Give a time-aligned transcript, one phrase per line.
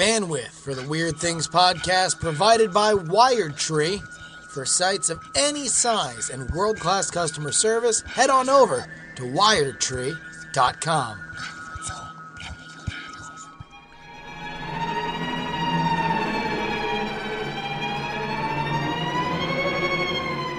[0.00, 4.00] Bandwidth for the Weird Things podcast provided by Wired Tree.
[4.48, 11.18] For sites of any size and world class customer service, head on over to wiredtree.com.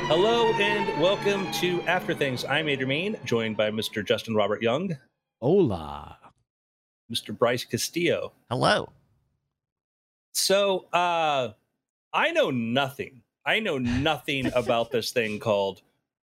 [0.08, 2.46] Hello and welcome to After Things.
[2.46, 4.06] I'm Andrew Mayne, joined by Mr.
[4.06, 4.96] Justin Robert Young,
[5.42, 6.20] Hola.
[7.12, 7.36] Mr.
[7.36, 8.34] Bryce Castillo.
[8.48, 8.88] Hello.
[10.34, 11.50] So, uh,
[12.14, 13.22] I know nothing.
[13.46, 15.82] I know nothing about this thing called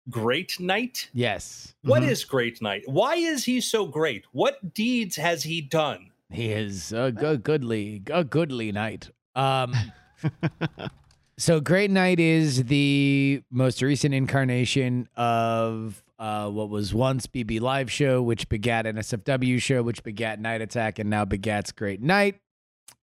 [0.08, 1.08] Great Night.
[1.12, 1.74] Yes.
[1.82, 2.08] What Mhm.
[2.10, 2.82] is Great Night?
[2.86, 4.24] Why is he so great?
[4.32, 6.10] What deeds has he done?
[6.30, 9.10] He is a, g- goodly, a goodly knight.
[9.34, 9.74] Um,
[11.38, 17.90] so Great Night is the most recent incarnation of uh, what was once BB Live
[17.90, 22.36] Show, which begat an SFW show, which begat Night Attack, and now begats Great Night.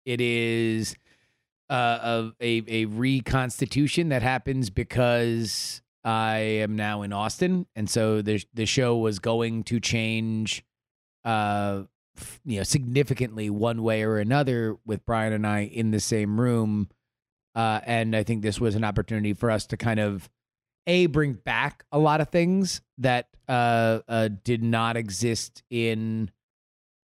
[0.08, 0.96] It is
[1.70, 8.42] uh, a, a reconstitution that happens because I am now in Austin, and so the
[8.54, 10.64] the show was going to change,
[11.26, 11.84] uh,
[12.46, 16.88] you know, significantly one way or another with Brian and I in the same room,
[17.54, 20.30] uh, and I think this was an opportunity for us to kind of
[20.88, 26.32] a bring back a lot of things that uh, uh, did not exist in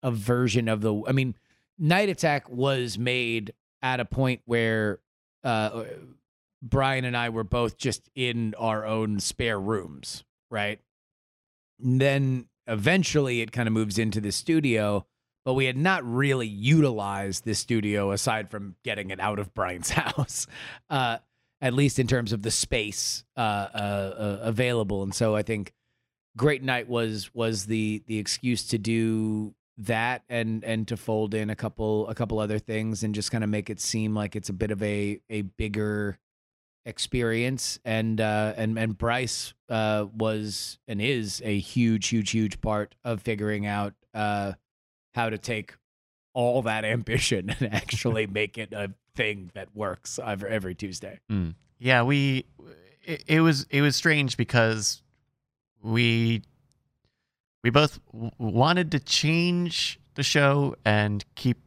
[0.03, 1.01] a version of the.
[1.07, 1.37] I mean,
[1.79, 5.01] Night Attack was made at a point where
[5.45, 5.85] uh,
[6.63, 10.81] Brian and I were both just in our own spare rooms, right?
[11.83, 15.07] And then eventually it kind of moves into the studio,
[15.45, 19.91] but we had not really utilized the studio aside from getting it out of Brian's
[19.93, 20.47] house,
[20.91, 21.19] uh,
[21.61, 25.03] at least in terms of the space uh, uh, uh, available.
[25.03, 25.73] And so I think
[26.37, 31.51] Great Night was was the the excuse to do that and and to fold in
[31.51, 34.49] a couple a couple other things and just kind of make it seem like it's
[34.49, 36.19] a bit of a a bigger
[36.85, 42.95] experience and uh and and Bryce uh was and is a huge huge huge part
[43.05, 44.53] of figuring out uh
[45.15, 45.75] how to take
[46.35, 51.19] all that ambition and actually make it a thing that works every, every Tuesday.
[51.79, 52.47] Yeah, we
[53.05, 55.03] it, it was it was strange because
[55.83, 56.43] we
[57.63, 61.59] we both w- wanted to change the show and keep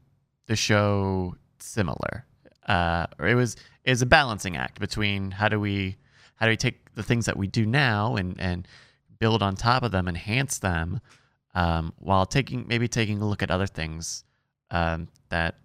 [0.48, 2.26] the show similar.
[2.68, 5.98] Uh, or it was was a balancing act between how do we
[6.36, 8.68] how do we take the things that we do now and and
[9.20, 11.00] build on top of them, enhance them,
[11.54, 14.24] um, while taking maybe taking a look at other things
[14.72, 15.56] um, that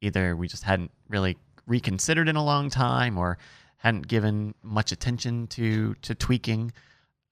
[0.00, 1.36] either we just hadn't really
[1.66, 3.38] reconsidered in a long time or
[3.78, 6.72] hadn't given much attention to to tweaking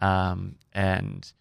[0.01, 1.33] um and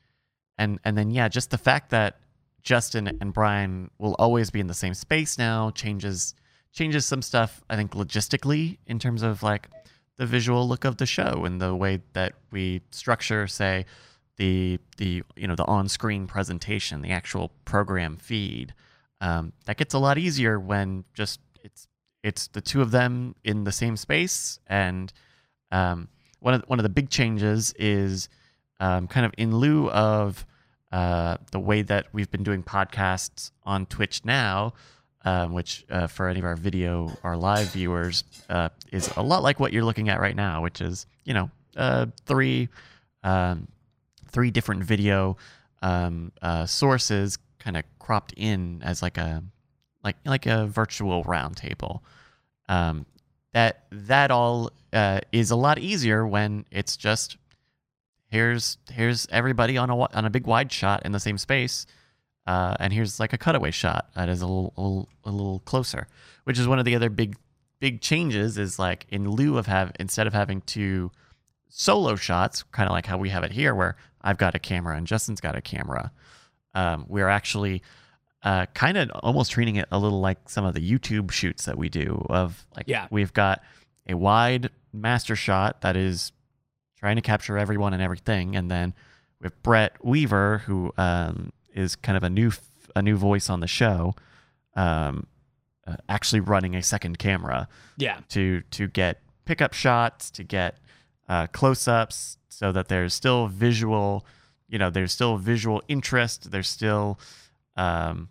[0.57, 2.19] and and then yeah just the fact that
[2.63, 6.33] Justin and Brian will always be in the same space now changes
[6.73, 9.69] changes some stuff I think logistically in terms of like
[10.17, 13.85] the visual look of the show and the way that we structure say
[14.37, 18.73] the the you know the on-screen presentation the actual program feed.
[19.21, 21.87] Um, that gets a lot easier when just it's
[22.23, 24.59] it's the two of them in the same space.
[24.67, 25.13] And
[25.71, 28.29] um, one of the, one of the big changes is
[28.79, 30.45] um, kind of in lieu of
[30.91, 34.73] uh, the way that we've been doing podcasts on Twitch now,
[35.23, 39.43] um, which uh, for any of our video our live viewers uh, is a lot
[39.43, 42.69] like what you're looking at right now, which is you know uh, three
[43.23, 43.67] um,
[44.29, 45.37] three different video
[45.81, 49.43] um, uh, sources kind of cropped in as like a
[50.03, 52.01] like like a virtual roundtable.
[52.69, 53.05] Um,
[53.53, 57.37] that that all uh, is a lot easier when it's just
[58.29, 61.85] here's here's everybody on a on a big wide shot in the same space,
[62.47, 65.59] uh, and here's like a cutaway shot that is a little, a little a little
[65.59, 66.07] closer,
[66.43, 67.35] which is one of the other big
[67.79, 68.57] big changes.
[68.57, 71.11] Is like in lieu of have instead of having two
[71.69, 74.95] solo shots, kind of like how we have it here, where I've got a camera
[74.97, 76.11] and Justin's got a camera.
[76.73, 77.81] Um, we're actually
[78.43, 81.77] uh, kind of almost treating it a little like some of the YouTube shoots that
[81.77, 82.25] we do.
[82.29, 83.07] Of like, Yeah.
[83.11, 83.61] we've got
[84.07, 86.31] a wide master shot that is
[87.05, 88.91] trying to capture everyone and everything, and then
[89.39, 92.51] with Brett Weaver, who um, is kind of a new
[92.95, 94.15] a new voice on the show,
[94.75, 95.27] um,
[95.85, 97.67] uh, actually running a second camera
[97.97, 98.21] Yeah.
[98.29, 100.79] to to get pickup shots, to get
[101.29, 104.25] uh, close ups, so that there's still visual,
[104.67, 107.19] you know, there's still visual interest, there's still
[107.77, 108.29] um,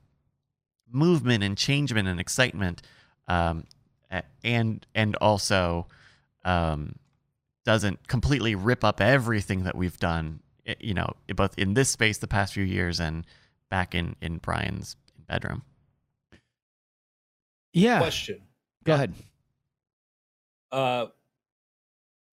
[0.90, 2.82] movement and changement and excitement,
[3.28, 3.66] um,
[4.42, 5.86] and and also
[6.44, 6.96] um,
[7.64, 10.40] doesn't completely rip up everything that we've done,
[10.80, 13.24] you know, both in this space the past few years and
[13.70, 14.96] back in in Brian's
[15.26, 15.62] bedroom.
[17.72, 17.98] Yeah.
[17.98, 18.40] Question.
[18.84, 19.14] Go ahead.
[20.70, 21.06] Uh,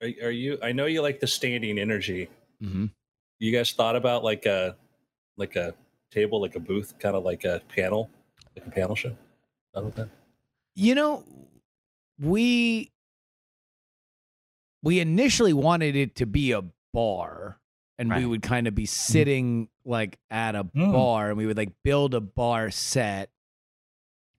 [0.02, 0.58] are, are you?
[0.62, 2.30] I know you like the standing energy.
[2.62, 2.86] Mm-hmm.
[3.40, 4.76] You guys thought about like a
[5.38, 5.74] like a
[6.12, 8.10] table, like a booth, kind of like a panel,
[8.56, 9.16] like a panel show.
[9.74, 10.10] Thought about that?
[10.76, 11.24] You know,
[12.20, 12.92] we
[14.84, 16.64] we initially wanted it to be a
[16.94, 17.58] bar
[18.00, 20.92] and we would kind of be sitting like at a Mm.
[20.92, 23.30] bar and we would like build a bar set.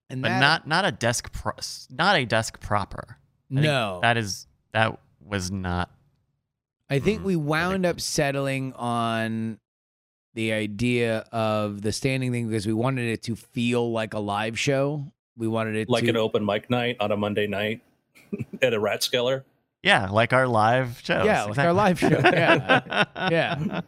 [0.09, 1.53] And but that, not not a desk pro-
[1.89, 3.17] not a desk proper.
[3.49, 3.99] I no.
[4.01, 5.89] that is that was not.
[6.89, 9.59] I think Mm, we I think- wound up settling on
[10.35, 14.59] the idea of the standing thing because we wanted it to feel like a live
[14.59, 15.11] show.
[15.37, 17.81] We wanted it Like to an open mic night on a Monday night
[18.61, 19.43] at a rathskeller.
[19.83, 21.25] Yeah, like our live shows.
[21.25, 23.03] Yeah, like our live show, yeah.
[23.29, 23.81] Yeah.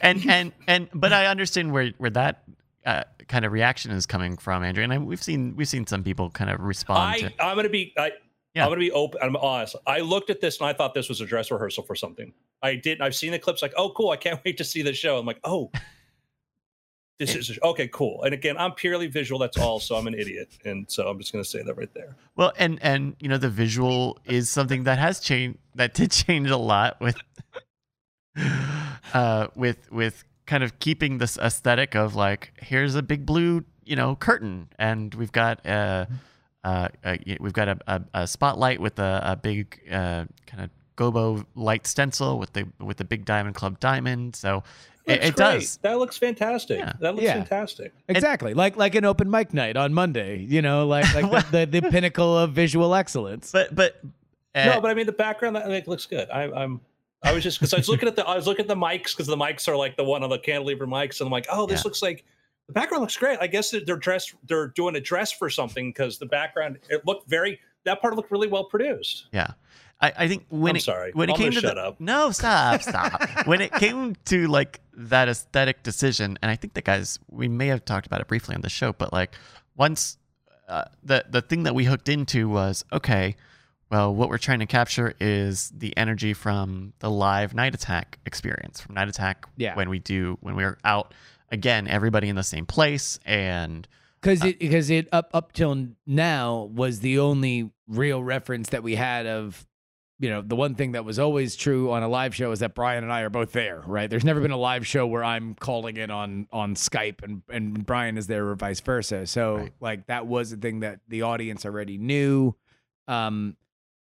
[0.00, 2.44] and and and but I understand where where that
[2.86, 4.84] uh, kind of reaction is coming from, Andrew.
[4.84, 7.44] And I, we've seen we've seen some people kind of respond I to.
[7.44, 8.12] I'm gonna be I.
[8.54, 8.64] Yeah.
[8.64, 9.20] I'm gonna be open.
[9.22, 9.76] I'm honest.
[9.86, 12.32] I looked at this and I thought this was a dress rehearsal for something.
[12.62, 13.02] I didn't.
[13.02, 13.62] I've seen the clips.
[13.62, 14.10] Like, oh, cool!
[14.10, 15.18] I can't wait to see the show.
[15.18, 15.70] I'm like, oh,
[17.20, 18.22] this is okay, cool.
[18.22, 19.38] And again, I'm purely visual.
[19.38, 19.78] That's all.
[19.78, 22.16] So I'm an idiot, and so I'm just gonna say that right there.
[22.34, 26.48] Well, and and you know the visual is something that has changed that did change
[26.48, 27.16] a lot with
[29.14, 33.96] uh with with kind of keeping this aesthetic of like here's a big blue you
[33.96, 36.06] know curtain and we've got uh
[36.64, 40.70] uh, uh we've got a, a, a spotlight with a, a big uh kind of
[40.96, 44.62] gobo light stencil with the with the big diamond club diamond so
[45.10, 45.60] it, Looks it great.
[45.60, 46.78] does That looks fantastic.
[46.78, 46.92] Yeah.
[47.00, 47.34] That looks Yeah.
[47.34, 47.92] fantastic.
[48.08, 48.54] Exactly.
[48.54, 51.88] Like like an open mic night on Monday, you know, like like the, the, the
[51.90, 53.50] pinnacle of visual excellence.
[53.52, 54.00] but but
[54.54, 56.28] uh, no, but I mean the background that like, looks good.
[56.30, 56.80] I, I'm.
[57.22, 59.12] I was just because I was looking at the I was looking at the mics
[59.14, 61.66] because the mics are like the one on the cantilever mics, and I'm like, oh,
[61.66, 61.84] this Yeah.
[61.84, 62.24] looks like
[62.66, 63.38] the background looks great.
[63.42, 67.04] I guess that they're dressed, they're doing a dress for something because the background it
[67.06, 69.26] looked very that part looked really well produced.
[69.32, 69.48] Yeah.
[70.02, 71.12] I, I think when I'm it sorry.
[71.12, 72.00] when it I'm came gonna to shut the, up.
[72.00, 76.82] no stop stop when it came to like that aesthetic decision and I think the
[76.82, 79.34] guys we may have talked about it briefly on the show but like
[79.76, 80.16] once
[80.68, 83.36] uh, the the thing that we hooked into was okay
[83.90, 88.80] well what we're trying to capture is the energy from the live night attack experience
[88.80, 89.74] from night attack Yeah.
[89.74, 91.12] when we do when we're out
[91.50, 93.86] again everybody in the same place and
[94.22, 98.94] Because it because it up up till now was the only real reference that we
[98.94, 99.66] had of
[100.20, 102.74] you know the one thing that was always true on a live show is that
[102.74, 104.08] Brian and I are both there, right?
[104.08, 107.84] There's never been a live show where I'm calling in on on Skype and and
[107.86, 109.26] Brian is there or vice versa.
[109.26, 109.72] So Right.
[109.80, 112.54] like that was the thing that the audience already knew.
[113.08, 113.56] Um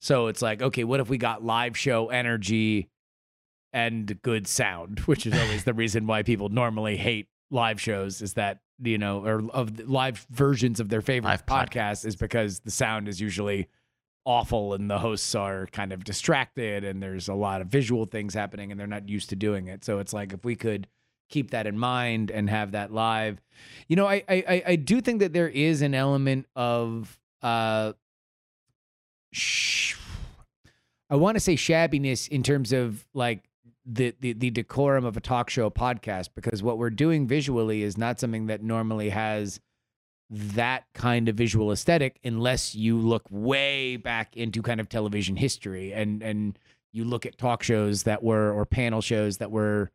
[0.00, 2.88] so it's like, okay, what if we got live show energy
[3.72, 8.34] and good sound, which is always the reason why people normally hate live shows is
[8.34, 12.04] that, you know, or of the live versions of their favorite podcast podcasts.
[12.06, 13.68] is because the sound is usually
[14.30, 18.32] awful and the hosts are kind of distracted and there's a lot of visual things
[18.34, 19.84] happening and they're not used to doing it.
[19.84, 20.86] So it's like if we could
[21.28, 23.40] keep that in mind and have that live.
[23.88, 27.92] You know, I I I- do think that there is an element of uh
[29.32, 29.96] sh-
[31.08, 33.44] I want to say shabbiness in terms of like
[33.86, 37.96] the, the the decorum of a talk show podcast because what we're doing visually is
[37.98, 39.60] not something that normally has
[40.30, 45.92] that kind of visual aesthetic unless you look way back into kind of television history
[45.92, 46.58] and and
[46.92, 49.90] you look at talk shows that were or panel shows that were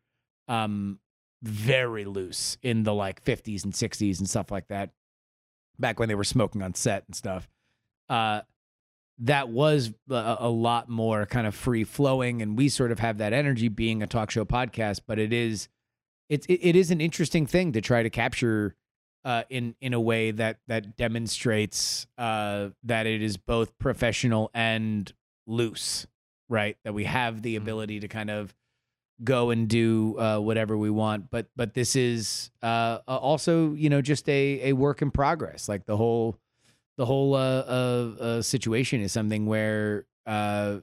[0.48, 0.98] um
[1.42, 4.90] very loose in the like 50s and 60s and stuff like that
[5.78, 7.48] back when they were smoking on set and stuff
[8.10, 8.42] uh
[9.18, 13.16] that was a, a lot more kind of free flowing and we sort of have
[13.16, 15.68] that energy being a talk show podcast but it is
[16.28, 18.74] it's it, it is an interesting thing to try to capture
[19.26, 25.12] uh, in in a way that that demonstrates uh, that it is both professional and
[25.46, 26.06] loose,
[26.48, 26.78] right?
[26.84, 27.62] That we have the Mhm.
[27.62, 28.54] ability to kind of
[29.24, 33.90] go and do uh, whatever we want, but but this is uh, uh, also you
[33.90, 35.68] know just a a work in progress.
[35.68, 36.38] Like the whole
[36.96, 40.80] the whole uh, uh, uh, situation is something where uh,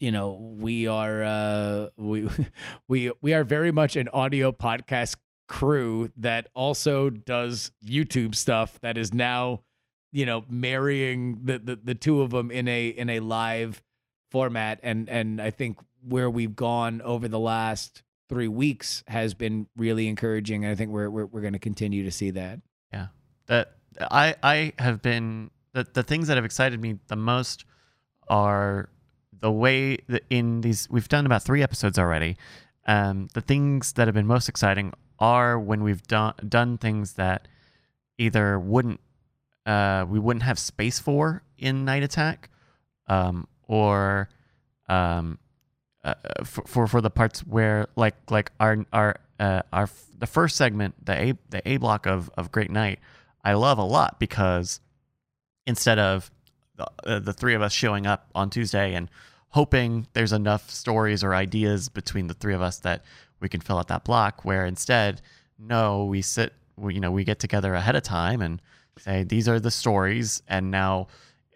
[0.00, 2.28] you know we are uh, we
[2.88, 5.16] we we are very much an audio podcast
[5.48, 9.62] crew that also does YouTube stuff that is now
[10.12, 13.82] you know marrying the, the the two of them in a in a live
[14.30, 19.66] format and and I think where we've gone over the last 3 weeks has been
[19.76, 22.60] really encouraging and I think we're we're, we're going to continue to see that.
[22.92, 23.08] Yeah,
[23.46, 27.64] that I I have been the the things that have excited me the most
[28.28, 28.90] are
[29.40, 32.36] the way that in these we've done about three episodes already.
[32.86, 37.48] Um, the things that have been most exciting are when we've done done things that
[38.18, 39.00] either wouldn't
[39.66, 42.48] uh, we wouldn't have space for in Night Attack,
[43.06, 44.28] um, or
[44.88, 45.38] um,
[46.04, 50.56] uh, for, for for the parts where like like our our uh, our the first
[50.56, 52.98] segment the a the a block of of Great Night
[53.44, 54.80] I love a lot because
[55.66, 56.30] instead of
[56.76, 59.08] the, uh, the three of us showing up on Tuesday and
[59.50, 63.04] hoping there's enough stories or ideas between the three of us that
[63.40, 65.20] we can fill out that block where instead
[65.58, 68.60] no we sit we, you know we get together ahead of time and
[68.98, 71.06] say these are the stories and now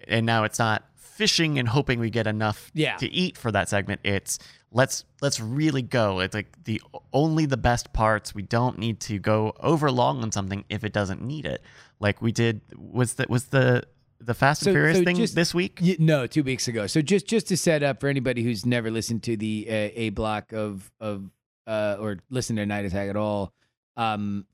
[0.09, 2.97] and now it's not fishing and hoping we get enough Yeah.
[2.97, 4.39] to eat for that segment it's
[4.71, 6.81] let's let's really go it's like the
[7.12, 10.93] only the best parts we don't need to go over long on something if it
[10.93, 11.62] doesn't need it
[12.01, 13.85] like we did was that was the
[14.21, 16.87] the fast and So- furious so thing just- this week Y- no, two weeks ago.
[16.87, 20.11] So just just to set up for anybody who's never listened to the uh, A
[20.11, 21.29] block of of
[21.66, 23.52] uh, or listen to Night Attack at all,
[23.97, 24.47] um,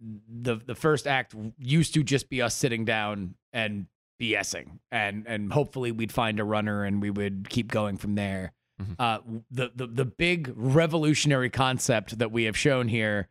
[0.00, 3.86] the the first act used to just be us sitting down and
[4.20, 8.52] BSing, and and hopefully we'd find a runner and we would keep going from there.
[8.80, 8.96] Mhm.
[8.98, 9.18] Uh,
[9.50, 13.28] the the the big revolutionary concept that we have shown here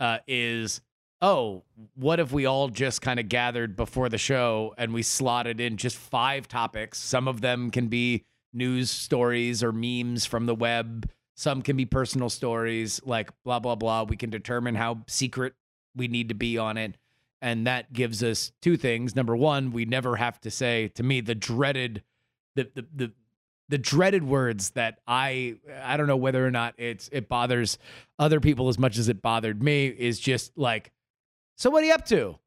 [0.00, 0.80] uh, is
[1.24, 1.62] oh,
[1.94, 5.76] what if we all just kind of gathered before the show and we slotted in
[5.76, 6.98] just five topics?
[6.98, 11.08] Some of them can be news stories or memes from the web.
[11.34, 14.04] Some can be personal stories, like blah, blah, blah.
[14.04, 15.54] We can determine how secret
[15.96, 16.96] we need to be on it.
[17.40, 19.16] And that gives us two things.
[19.16, 22.02] Number one, we never have to say, to me, the dreaded,
[22.54, 23.12] the, the, the,
[23.72, 27.78] the dreaded words that I I don't know whether or not it's it bothers
[28.18, 30.92] other people as much as it bothered me is just like
[31.56, 32.38] so what are you up to?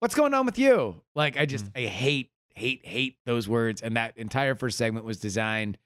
[0.00, 1.00] What's going on with you?
[1.14, 1.84] Like I just mm.
[1.84, 5.78] I hate hate hate those words and that entire first segment was designed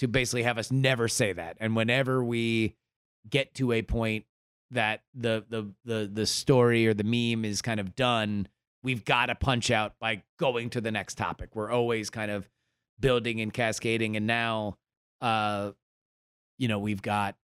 [0.00, 1.56] to basically have us never say that.
[1.60, 2.74] And whenever we
[3.28, 4.24] get to a point
[4.72, 8.48] that the the the the story or the meme is kind of done,
[8.82, 11.50] we've got to punch out by going to the next topic.
[11.54, 12.48] We're always kind of
[12.98, 14.76] building and cascading and now
[15.22, 15.72] uh
[16.60, 17.36] you know, we've got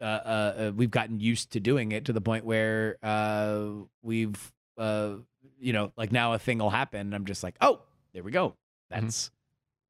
[0.00, 3.66] uh, uh, uh, we've gotten used to doing it to the point where uh,
[4.02, 5.12] we've, uh,
[5.60, 7.00] you know, like now a thing will happen.
[7.00, 7.80] And I'm just like, oh,
[8.12, 8.54] there we go.
[8.90, 9.30] That's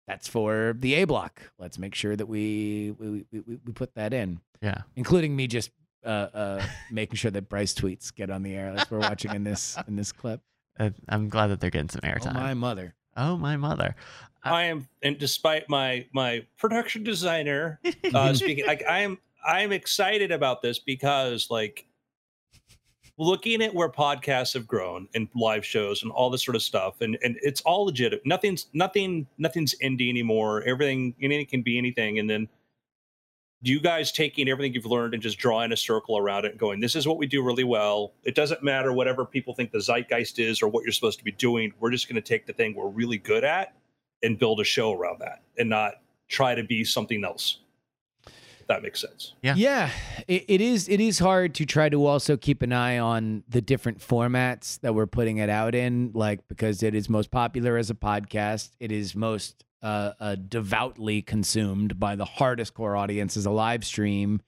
[0.06, 1.50] that's for the A block.
[1.58, 5.46] Let's make sure that we we we, we we put that in, yeah including me
[5.46, 5.70] just
[6.04, 8.72] uh, uh, making sure that Bryce tweets get on the air.
[8.74, 10.40] That's what we're watching in this in this clip.
[10.78, 12.96] Uh, i'm glad that they're getting some Oh airtime my mother!
[13.16, 13.94] oh my mother
[14.44, 17.80] I am, and despite my my production designer
[18.14, 21.86] uh, speaking, like I am, I am excited about this because like
[23.18, 27.00] looking at where podcasts have grown and live shows and all this sort of stuff,
[27.00, 28.20] and and it's all legit.
[28.24, 30.62] Nothing's nothing nothing's indie anymore.
[30.64, 32.48] Everything anything can be anything, and then
[33.66, 36.80] you guys taking everything you've learned and just drawing a circle around it and going,
[36.80, 38.12] this is what we do really well.
[38.22, 41.32] It doesn't matter whatever people think the zeitgeist is or what you're supposed to be
[41.32, 41.72] doing.
[41.80, 43.74] We're just going to take the thing we're really good at
[44.22, 45.94] and build a show around that and not
[46.28, 47.60] try to be something else.
[48.64, 49.34] If that makes sense.
[49.42, 49.56] Yeah.
[49.58, 49.90] yeah.
[50.26, 50.88] It, it is.
[50.88, 54.94] It is hard to try to also keep an eye on the different formats that
[54.94, 58.70] we're putting it out in, like because it is most popular as a podcast.
[58.80, 63.84] It is most uh, uh, devoutly consumed by the hardest core audience as a live
[63.84, 64.40] stream,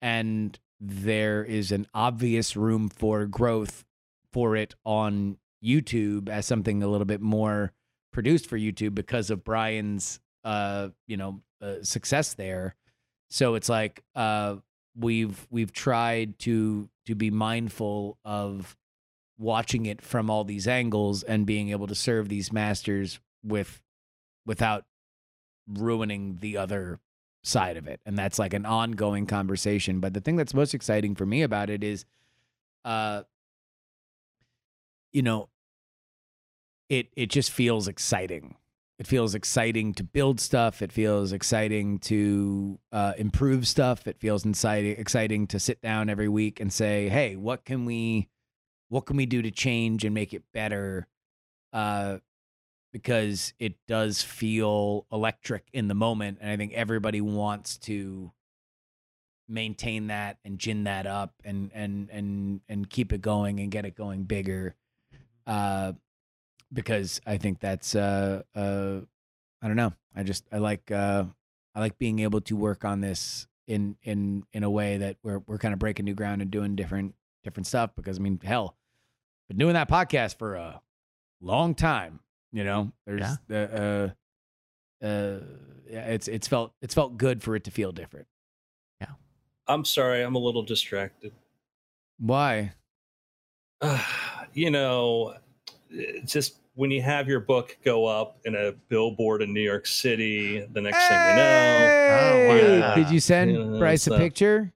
[0.00, 3.84] and there is an obvious room for growth
[4.32, 7.72] for it on YouTube as something a little bit more
[8.12, 12.76] produced for YouTube because of Brian's, uh, you know, uh, success there.
[13.28, 14.56] So it's like uh,
[14.96, 18.76] we've we've tried to to be mindful of
[19.38, 23.82] watching it from all these angles and being able to serve these masters with
[24.46, 24.84] without
[25.68, 26.98] ruining the other
[27.42, 31.14] side of it and that's like an ongoing conversation but the thing that's most exciting
[31.14, 32.04] for me about it is
[32.84, 33.22] uh
[35.12, 35.48] you know
[36.88, 38.56] it it just feels exciting
[38.98, 40.80] it feels exciting to build stuff.
[40.80, 44.06] It feels exciting to uh, improve stuff.
[44.06, 48.28] It feels exciting exciting to sit down every week and say hey what can we
[48.88, 51.06] what can we do to change and make it better?
[51.72, 52.18] Uh
[52.92, 58.32] because it does feel electric in the moment and i think everybody wants to
[59.48, 63.84] maintain that and gin that up and and and and keep it going and get
[63.84, 64.74] it going bigger.
[65.46, 65.92] Uh
[66.72, 69.00] because i think that's uh uh
[69.62, 69.92] i don't know.
[70.14, 71.24] I just i like uh
[71.74, 75.40] i like being able to work on this in in in a way that we're
[75.46, 78.76] we're kind of breaking new ground and doing different different stuff because i mean hell
[79.48, 80.80] been doing that podcast for a
[81.40, 82.20] long time
[82.56, 82.90] you know?
[83.06, 84.08] There's uh, uh
[85.04, 85.40] uh
[85.90, 88.26] yeah it's it's felt it's felt good for it to feel different.
[89.00, 89.10] Yeah,
[89.68, 91.32] I'm sorry, I'm a little distracted.
[92.18, 92.72] why?
[94.52, 95.45] You know, it's
[96.24, 100.60] just when you have your book go up in a billboard in New York City,
[100.72, 101.88] the next thing you know,
[102.48, 102.94] Oh, wow.
[102.94, 104.72] Did you send Yeah, Bryce a so- picture?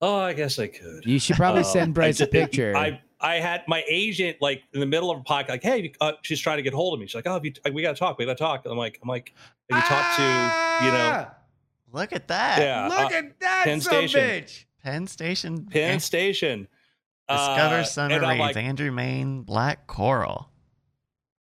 [0.00, 1.04] oh, I guess I could.
[1.04, 2.76] You should probably Um, send I Bryce a picture.
[2.76, 6.12] I I had my agent like in the middle of a podcast, like, hey, uh,
[6.22, 7.06] she's trying to get hold of me.
[7.06, 8.16] She's like, oh, you, we got to talk.
[8.16, 8.64] We got to talk.
[8.64, 9.34] I'm like, I'm like,
[9.70, 11.26] have you talked to, you know,
[11.92, 12.60] Look at that.
[12.60, 14.20] yeah, Look uh, at that Penn son Station.
[14.20, 14.64] bitch.
[14.84, 15.66] Penn Station.
[15.66, 16.68] Penn Station.
[17.28, 18.56] Discover Uh, Summer and I'm Reads.
[18.56, 20.48] like, Andrew Mayne, Black Coral.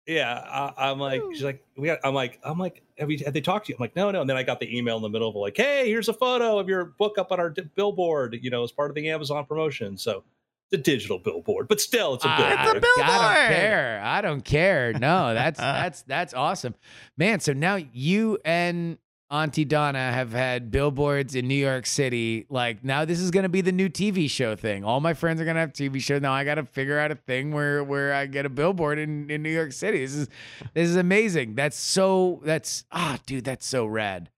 [0.06, 0.38] yeah,
[0.76, 3.40] I, I'm like, she's like, we got, I'm like, I'm like, have you, have they
[3.40, 3.76] talked to you?
[3.76, 4.20] I'm like, no, no.
[4.20, 6.58] And then I got the email in the middle of like, hey, here's a photo
[6.58, 9.44] of your book up on our di- billboard, you know, as part of the Amazon
[9.46, 9.96] promotion.
[9.96, 10.22] So
[10.70, 12.76] it's a digital billboard, but still, it's a Ah, billboard.
[12.84, 13.34] It's a I billboard.
[13.36, 14.00] don't care.
[14.04, 14.92] I don't care.
[14.92, 16.74] No, that's that's that's awesome,
[17.16, 17.40] man.
[17.40, 18.98] So now you and
[19.30, 22.46] Aunty Donna have had billboards in New York City.
[22.48, 24.84] Like now, this is gonna be the new TV show thing.
[24.84, 26.20] All my friends are gonna have TV shows.
[26.22, 29.30] Now I got to figure out a thing where where I get a billboard in
[29.30, 29.98] in New York City.
[30.00, 30.28] This is
[30.74, 31.54] this is amazing.
[31.54, 34.30] That's so that's ah, dude, that's so rad.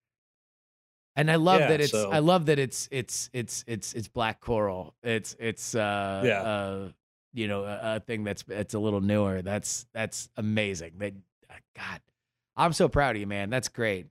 [1.17, 4.09] And I love Yeah, that it's so- I love that it's it's it's it's it's
[4.09, 4.95] black coral.
[5.03, 6.41] It's it's uh Yeah.
[6.43, 6.89] uh
[7.35, 9.43] you know a, a thing that's it's a little newer.
[9.43, 10.93] That's that's amazing.
[10.99, 11.13] That
[11.75, 12.01] God,
[12.57, 13.51] I'm so proud of you, man.
[13.51, 14.07] That's great.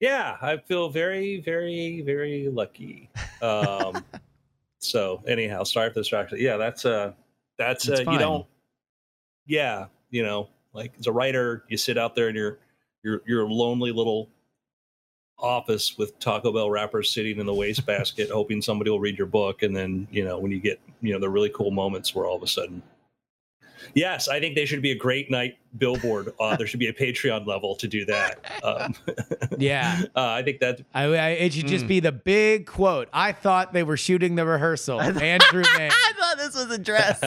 [0.00, 3.08] Yeah i feel very very very lucky
[3.42, 4.04] um
[4.78, 7.12] so anyhow sorry for the distraction yeah that's uh
[7.58, 8.14] that's It's uh fine.
[8.14, 8.46] you don't
[9.46, 12.58] yeah you know like as a writer you sit out there in your
[13.02, 14.28] your your lonely little
[15.38, 19.62] office with taco bell wrappers sitting in the wastebasket hoping somebody will read your book
[19.62, 22.36] and then you know when you get you know the really cool moments where all
[22.36, 22.82] of a sudden
[23.94, 26.92] yes i think they should be a great night billboard uh, there should be a
[26.92, 28.94] patreon level to do that um,
[29.58, 30.02] Yeah.
[30.16, 31.88] uh, I think that I, I it should just Mm.
[31.88, 33.08] be the big quote.
[33.12, 35.00] I thought they were shooting the rehearsal.
[35.00, 35.90] Andrew Mayne.
[35.92, 37.20] I thought this was a dress.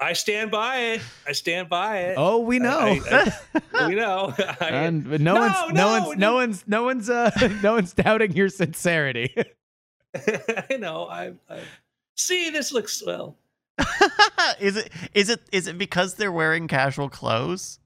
[0.00, 1.00] I stand by it.
[1.26, 2.14] I stand by it.
[2.18, 2.78] Oh, we know.
[2.80, 3.32] I-
[3.74, 4.34] I- we know.
[4.60, 6.34] I, and no, No, one's no, no, one's no no.
[6.34, 7.30] one's no one's uh
[7.62, 9.34] no one's doubting your sincerity.
[10.14, 11.06] I know.
[11.06, 11.60] I, I
[12.16, 12.50] see.
[12.50, 13.36] This looks well.
[14.60, 17.78] is it is it is it because they're wearing casual clothes?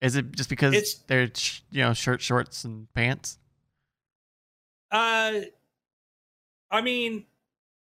[0.00, 3.38] Is it just because It's- they're sh- you know shirt, shorts, and pants?
[4.90, 5.40] Uh,
[6.70, 7.24] I mean,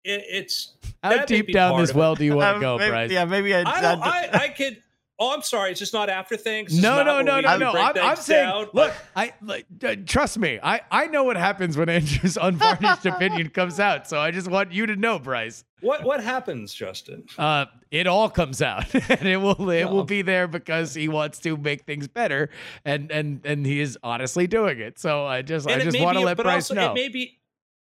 [0.04, 0.74] it, it's.
[1.02, 1.98] How deep down this of it.
[1.98, 3.10] well do you want to Um, go, maybe- Bryce?
[3.10, 3.60] Yeah, maybe I.
[3.60, 4.02] I don't.
[4.02, 4.82] I, I could.
[5.22, 5.70] Oh, I'm sorry.
[5.70, 6.72] It's just not after things.
[6.72, 7.72] It's No, no, no, no, no.
[7.72, 8.68] I'm, I'm saying, down.
[8.72, 10.58] look, I like, uh, trust me.
[10.62, 14.08] I I know what happens when Andrew's unvarnished opinion comes out.
[14.08, 15.62] So I just want you to know, Bryce.
[15.82, 17.24] What what happens, Justin?
[17.36, 21.38] Uh, it all comes out, and it will it will be there because he wants
[21.40, 22.48] to make things better,
[22.86, 24.98] and and and he is honestly doing it.
[24.98, 26.92] So I just I And it just want to let but Bryce also, know.
[26.92, 27.38] It may be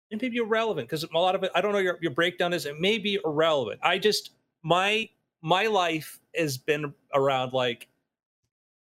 [0.10, 2.52] it may be irrelevant because a lot of it I don't know your your breakdown
[2.52, 3.80] is it may be irrelevant.
[3.84, 4.32] I just
[4.64, 5.10] my
[5.48, 7.88] my life has been around like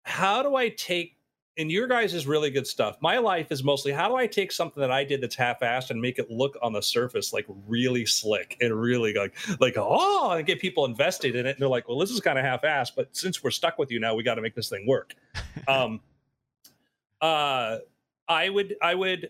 [0.03, 1.19] how do I take
[1.59, 2.97] and your guys is really good stuff.
[3.03, 6.01] My life is mostly how do I take something that I did that's half-assed and
[6.01, 10.47] make it look on the surface like really slick and really like like oh and
[10.47, 13.15] get people invested in it and they're like, well, this is kind of half-assed, but
[13.15, 15.15] since we're stuck with you now, we got to make this thing work.
[15.69, 16.01] um
[17.21, 17.77] uh
[18.27, 19.29] I would I would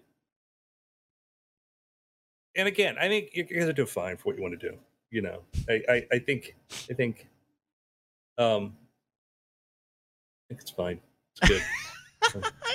[2.55, 4.79] and again, I think you guys are gonna fine for what you want to do.
[5.15, 6.57] You know, I, I, I think,
[6.91, 7.29] I think,
[8.37, 8.75] um,
[10.43, 10.99] I think it's fine.
[11.37, 11.63] It's good.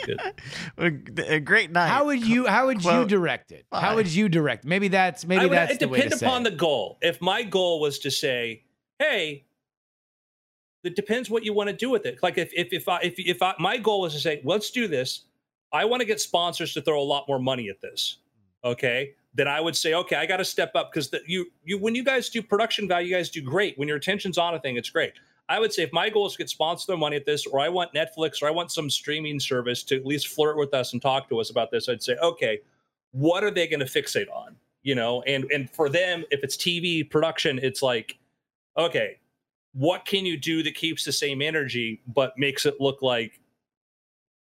[0.06, 1.17] Good.
[1.28, 1.89] a great night.
[1.89, 3.65] How would you how would you direct it?
[3.73, 4.63] How would you direct?
[4.63, 6.52] Maybe that's maybe would, that's it the way to depend say upon it.
[6.52, 6.97] the goal.
[7.02, 8.63] If my goal was to say,
[8.99, 9.43] "Hey,"
[10.86, 12.19] it depends what you want to do with it.
[12.23, 14.88] Like if if if I if if I, my goal was to say, "Let's do
[14.88, 15.25] this,"
[15.73, 18.19] I want to get sponsors to throw a lot more money at this.
[18.63, 21.96] Okay, then I would say, "Okay, I got to step up because you you when
[21.96, 23.78] you guys do production value, you guys do great.
[23.78, 25.13] When your attention's on a thing, it's great."
[25.50, 27.70] I would say if my goal is to get sponsor money at this, or I
[27.70, 31.02] want Netflix, or I want some streaming service to at least flirt with us and
[31.02, 32.60] talk to us about this, I'd say, okay,
[33.12, 34.56] what are they going to fixate on?
[34.84, 38.20] You know, and and for them, if it's TV production, it's like,
[38.78, 39.18] okay,
[39.74, 43.39] what can you do that keeps the same energy but makes it look like,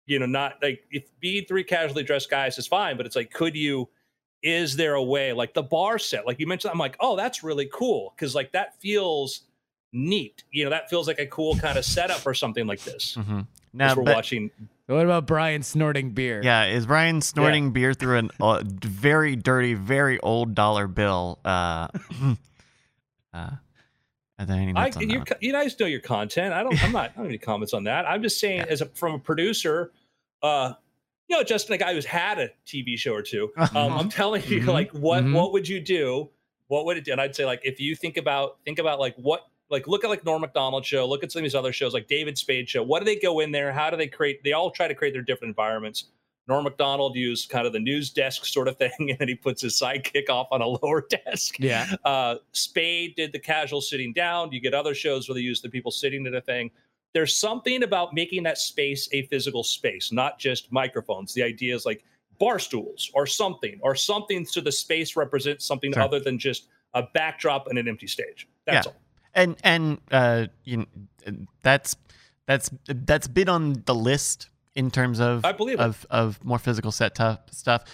[0.07, 3.33] you know, not like if being three casually dressed guys is fine, but it's like,
[3.33, 3.89] could you?
[4.43, 6.71] Is there a way like the bar set, like you mentioned?
[6.73, 9.43] I'm like, oh, that's really cool because like that feels
[9.93, 10.45] neat.
[10.53, 13.17] You know, that feels like a cool kind of setup or something like this.
[13.19, 13.47] Mhm.
[13.73, 14.51] Now, we're but- watching.
[14.87, 16.41] What about Brian snorting beer?
[16.43, 21.39] yeah, is Brian snorting beer through a uh, very dirty, very old dollar bill?
[21.45, 21.89] Uh,
[23.35, 23.51] uh,
[24.39, 25.43] are there any I, on you, that?
[25.43, 26.55] you guys know your content.
[26.55, 26.83] I don't.
[26.83, 27.03] I'm not.
[27.03, 28.07] I don't have any comments on that.
[28.07, 29.93] I'm just saying, as a from a producer,
[30.43, 30.73] uh,
[31.29, 33.53] you know, Justin, a guy who's had a TV show or two.
[33.57, 34.67] Um, I'm telling you, Mhm.
[34.73, 35.35] like, what Mhm.
[35.35, 36.31] what would you do
[36.69, 37.13] what would it do?
[37.13, 40.11] And I'd say like if you think about think about like what like look at
[40.11, 42.83] like Norm Macdonald show, look at some of these other shows like David Spade show.
[42.83, 43.73] What do they go in there?
[43.73, 44.45] How do they create?
[44.45, 46.05] They all try to create their different environments.
[46.47, 49.61] Norm Macdonald used kind of the news desk sort of thing, and then he puts
[49.63, 51.57] his sidekick off on a lower desk.
[51.59, 51.87] Yeah.
[52.05, 54.53] Uh, Spade did the casual sitting down.
[54.53, 56.71] You get other shows where they use the people sitting at a thing.
[57.15, 61.33] There's something about making that space a physical space, not just microphones.
[61.35, 62.05] The idea is like
[62.39, 66.03] bar stools or something, or something so the space represents something Sure.
[66.03, 68.47] other than just a backdrop and an empty stage.
[68.67, 68.93] That's Yeah.
[68.93, 68.97] all.
[69.35, 70.87] and and uh, you know,
[71.63, 71.97] that's
[72.47, 76.93] that's that's been on the list in terms of I believe of of more physical
[76.93, 77.85] set tu- stuff,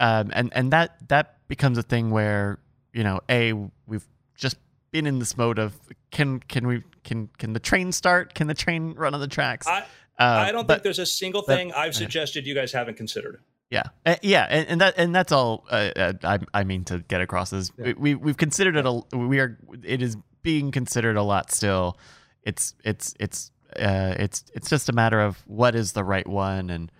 [0.00, 2.58] um, and and that that becomes a thing where
[2.92, 3.52] you know a
[3.86, 4.56] we've just
[4.92, 5.74] been in this mode of
[6.10, 8.34] can can we can can the train start?
[8.34, 9.66] Can the train run on the tracks?
[9.66, 9.80] I,
[10.18, 12.96] Uh, I don't but- think there's a single but- thing I've suggested you guys haven't
[12.96, 13.40] considered.
[13.70, 16.98] Yeah, Uh, yeah, and, and that and that's all uh, uh, I, I mean to
[16.98, 21.16] get across is we, we we've considered it a we are it is being considered
[21.16, 21.96] a lot still.
[22.42, 26.68] It's it's it's uh, it's it's just a matter of what is the right one
[26.68, 26.92] and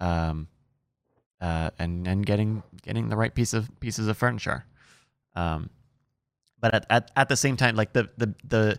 [0.00, 0.48] um
[1.42, 4.64] uh and and getting getting the right piece of pieces of furniture.
[5.36, 5.68] Um,
[6.64, 8.78] but at, at, at the same time, like the the the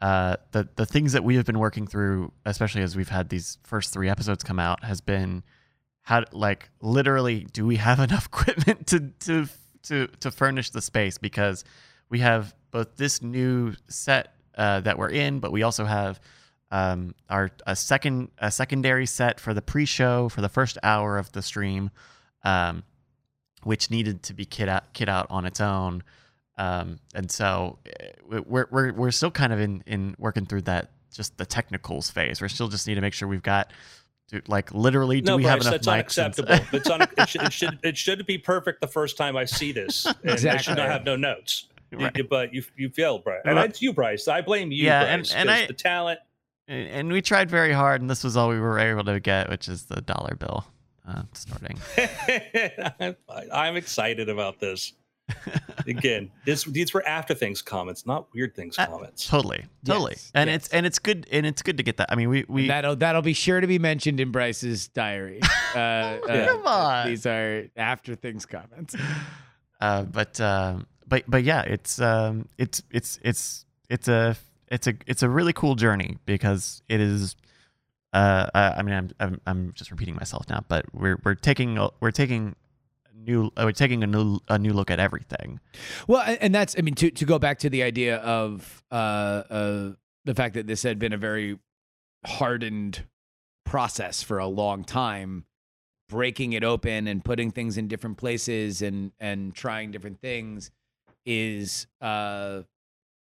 [0.00, 3.58] uh, the the things that we have been working through, especially as we've had these
[3.64, 5.42] first three episodes come out, has been
[6.02, 9.48] how like literally do we have enough equipment to to
[9.82, 11.64] to to furnish the space because
[12.08, 16.20] we have both this new set uh, that we're in, but we also have
[16.70, 21.32] um, our a second a secondary set for the pre-show for the first hour of
[21.32, 21.90] the stream,
[22.44, 22.84] um,
[23.64, 26.04] which needed to be kit out kit out on its own.
[26.56, 27.78] Um, and so
[28.30, 32.10] uh, we're we're we're still kind of in in working through that just the technicals
[32.10, 32.40] phase.
[32.40, 33.70] We still just need to make sure we've got
[34.28, 35.86] do, like literally do no, we Bryce, have enough that's
[36.16, 36.18] mics?
[36.24, 36.66] and- unacceptable.
[36.78, 39.72] it's un- it, should, it should it should be perfect the first time I see
[39.72, 40.06] this.
[40.22, 41.66] And I should not have no notes.
[41.92, 42.16] Right.
[42.16, 43.42] you- but you you failed, Bryce.
[43.44, 44.26] And Well- it's you, Bryce.
[44.28, 45.34] I blame you, Yeah, and- Bryce.
[45.34, 46.20] and 'cause I- the talent.
[46.68, 49.48] and and we tried very hard, and this was all we were able to get,
[49.50, 50.64] which is the dollar bill
[51.06, 51.78] uh, snorting.
[53.00, 53.16] I'm,
[53.52, 54.92] I'm excited about this.
[55.86, 59.26] Again, this these were after things comments, not weird things Uh, comments.
[59.26, 60.56] Totally, totally, Yes, and yes.
[60.56, 62.10] it's and it's good, and it's good to get that.
[62.10, 65.40] I mean, we we that'll that'll be sure to be mentioned in Bryce's diary.
[65.74, 67.06] Uh, uh, Come on.
[67.08, 68.94] These are after things comments.
[69.80, 74.36] uh, but um, but but yeah, it's um, it's it's it's it's a
[74.68, 77.34] it's a it's a really cool journey because it is.
[78.12, 81.76] Uh, I I mean, I'm, I'm I'm just repeating myself now, but we're we're taking
[81.98, 82.63] we're taking a
[83.26, 85.60] new uh, we're taking a new a new look at everything.
[86.06, 88.94] Well, and- and that's I mean to to go back to the idea of uh,
[88.94, 89.90] uh
[90.24, 91.58] the fact that this had been a very
[92.26, 93.06] hardened
[93.64, 95.44] process for a long time,
[96.08, 100.70] breaking it open and putting things in different places and and trying different things
[101.26, 102.62] is uh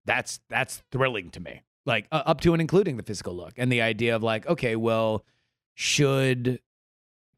[0.05, 1.61] that's that's thrilling to me.
[1.85, 4.75] Like uh, up to and including the physical look and the idea of like okay,
[4.75, 5.23] well
[5.75, 6.59] should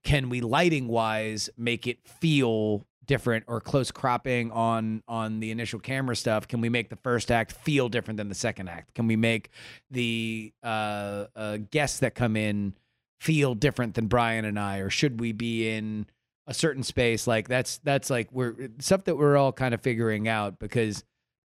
[0.04, 5.80] can we lighting wise make it feel different or close cropping on on the initial
[5.80, 6.48] camera stuff?
[6.48, 8.94] Can we make the first act feel different than the second act?
[8.94, 9.50] Can we make
[9.90, 12.76] the uh, uh guests that come in
[13.20, 14.78] feel different than brian and i?
[14.78, 16.06] Or should we be in
[16.46, 17.26] a certain space?
[17.26, 21.04] Like that's that's like we're stuff that we're all kind of figuring out because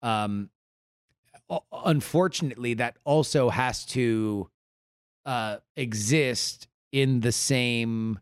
[0.01, 0.49] um
[1.71, 4.49] unfortunately that also has to
[5.25, 8.19] uh exist in the same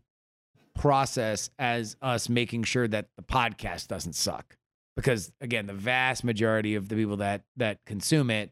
[0.74, 4.56] process as us making sure that the podcast doesn't suck
[4.96, 8.50] because again the vast majority of the people that that consume it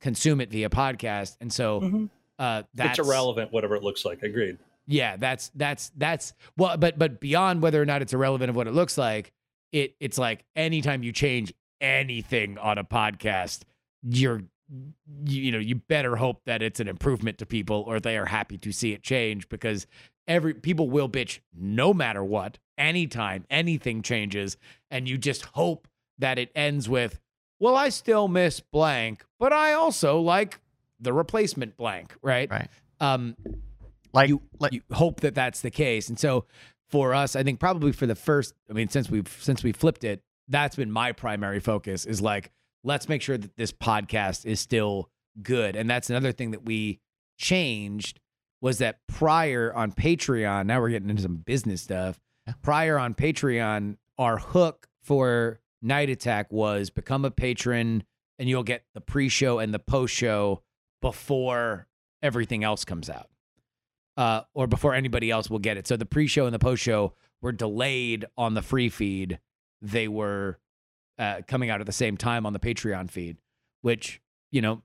[0.00, 2.10] consume it via podcast and so Mhm.
[2.38, 4.22] uh that's It's irrelevant, whatever it looks like.
[4.22, 4.58] Agreed.
[4.86, 8.68] yeah that's that's that's well but but beyond whether or not it's irrelevant of what
[8.68, 9.32] it looks like
[9.72, 13.62] it it's like anytime you change anything on a podcast
[14.02, 14.42] you're
[15.24, 18.26] you, you know you better hope that it's an improvement to people or they are
[18.26, 19.86] happy to see it change because
[20.28, 24.56] every people will bitch no matter what anytime anything changes
[24.90, 27.20] and you just hope that it ends with
[27.60, 30.60] well i still miss blank but i also like
[31.00, 32.68] the replacement blank right Right.
[33.00, 33.36] um
[34.12, 36.08] Like you, like you hope that that's the case.
[36.08, 36.46] And so
[36.88, 40.04] for us, I think probably for the first, I mean, since we've since we flipped
[40.04, 42.50] it, that's been my primary focus is like,
[42.82, 45.10] let's make sure that this podcast is still
[45.42, 45.76] good.
[45.76, 47.00] And that's another thing that we
[47.36, 48.20] changed
[48.60, 52.18] was that prior on Patreon, now we're getting into some business stuff.
[52.62, 58.04] Prior on Patreon, our hook for Night Attack was become a patron
[58.38, 60.62] and you'll get the pre-show and the post-show
[61.00, 61.86] before
[62.22, 63.28] everything else comes out
[64.16, 65.86] uh, or before anybody else will get it.
[65.86, 69.38] So the pre-show and the post-show were delayed on the free feed.
[69.82, 70.58] They were
[71.18, 73.36] uh, coming out at the same time on the Patreon feed,
[73.82, 74.82] which you know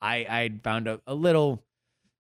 [0.00, 1.62] I I found a, a little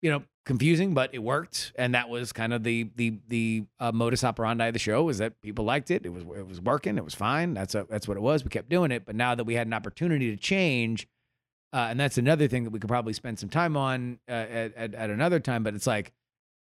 [0.02, 3.92] you know confusing, but it worked, and that was kind of the the the uh,
[3.92, 6.06] modus operandi of the show was that people liked it.
[6.06, 6.98] It was it was working.
[6.98, 7.54] It was fine.
[7.54, 8.44] That's a, that's what it was.
[8.44, 11.08] We kept doing it, but now that we had an opportunity to change,
[11.74, 14.76] uh, and that's another thing that we could probably spend some time on uh, at,
[14.76, 15.64] at at another time.
[15.64, 16.14] But it's like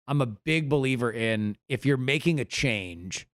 [0.08, 3.28] I'm a big believer in if you're making a change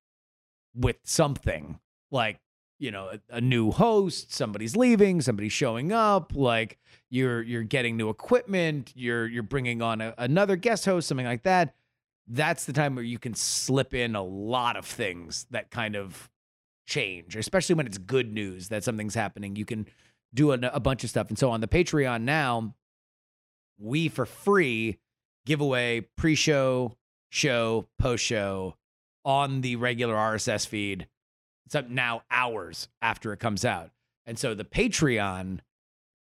[0.75, 1.79] with something
[2.11, 2.41] like
[2.81, 6.79] you know a, a new host somebody's leaving somebody's showing up like
[7.11, 11.43] you're you're getting new equipment you're you're bringing on a, another guest host something like
[11.45, 11.75] that.
[12.33, 16.31] That's the time where you can slip in a lot of things that kind of
[16.87, 19.55] change especially when it's good news that something's happening.
[19.55, 19.87] You can
[20.33, 21.29] do a, a bunch of stuff.
[21.29, 22.75] And so on the patreon now
[23.79, 24.99] we for free
[25.45, 26.97] give away pre-show
[27.29, 28.75] show post-show
[29.25, 31.07] on the regular rss feed
[31.67, 33.91] it's up now hours after it comes out.
[34.27, 35.61] And so the Patreon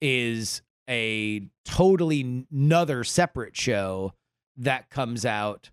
[0.00, 4.14] is a totally another separate show
[4.56, 5.70] that comes out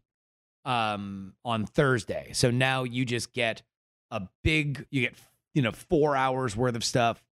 [0.65, 2.29] um, on Thursday.
[2.33, 3.63] So now you just get
[4.11, 5.15] a big, you get,
[5.53, 7.23] you know, four hours worth of stuff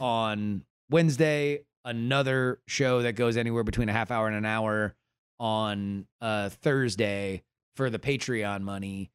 [0.00, 4.94] on Wednesday, another show that goes anywhere between a half hour and an hour
[5.38, 7.42] on uh, Thursday
[7.76, 9.10] for the Patreon money.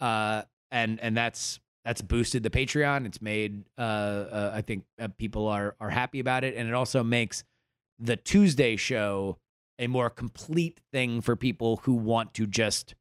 [0.00, 3.06] Uh, and, and that's that's boosted the Patreon.
[3.06, 6.74] It's made uh, uh, I think uh, people are are happy about it, and it
[6.74, 7.44] also makes
[7.98, 9.38] the Tuesday show
[9.78, 12.94] a more complete thing for people who want to just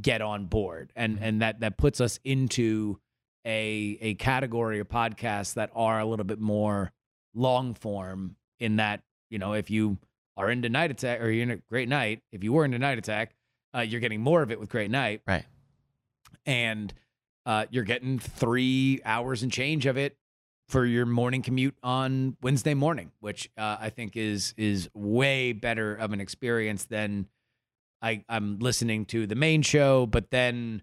[0.00, 2.98] get on board, and and that that puts us into
[3.46, 6.92] a a category of podcasts that are a little bit more
[7.34, 8.36] long form.
[8.60, 9.96] In that you know if you
[10.36, 12.98] are into Night Attack or you're in a Great Night, if you were into Night
[12.98, 13.34] Attack,
[13.74, 15.44] uh, you're getting more of it with Great Night, Right.
[16.44, 16.92] and
[17.46, 20.16] uh, you're getting three hours and change of it
[20.68, 25.94] for your morning commute on Wednesday morning, which uh, I think is is way better
[25.94, 27.28] of an experience than
[28.00, 30.06] I, I'm listening to the main show.
[30.06, 30.82] But then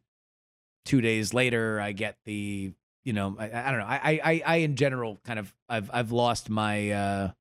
[0.86, 4.56] two days later, I get the you know I, I don't know I, I I
[4.58, 7.32] in general kind of I've I've lost my uh,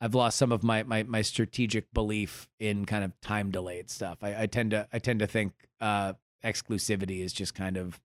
[0.00, 4.18] I've lost some of my my my strategic belief in kind of time delayed stuff.
[4.22, 8.00] I, I tend to I tend to think uh, exclusivity is just kind of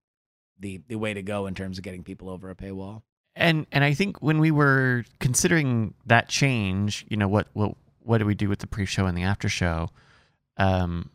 [0.59, 3.03] the the way to go in terms of getting people over a paywall.
[3.35, 8.17] And and I think when we were considering that change, you know, what what what
[8.17, 9.89] do we do with the pre-show and the after show?
[10.57, 11.09] Um,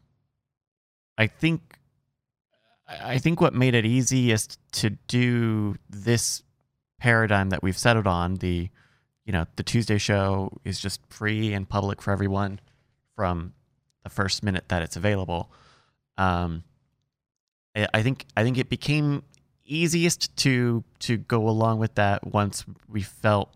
[1.18, 1.78] I think
[2.88, 6.42] I think what made it easiest to do this
[6.98, 8.70] paradigm that we've settled on the
[9.24, 12.60] you know the Tuesday show is just free and public for everyone
[13.16, 13.52] from
[14.02, 15.50] the first minute that it's available.
[16.16, 16.62] Um,
[17.74, 19.24] I think I think it became
[19.64, 23.54] easiest to to go along with that once we felt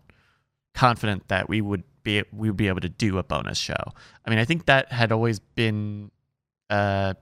[0.73, 3.93] confident that we would be we would be able to do a bonus show.
[4.25, 6.11] I mean, I think that had always been
[6.69, 7.13] uh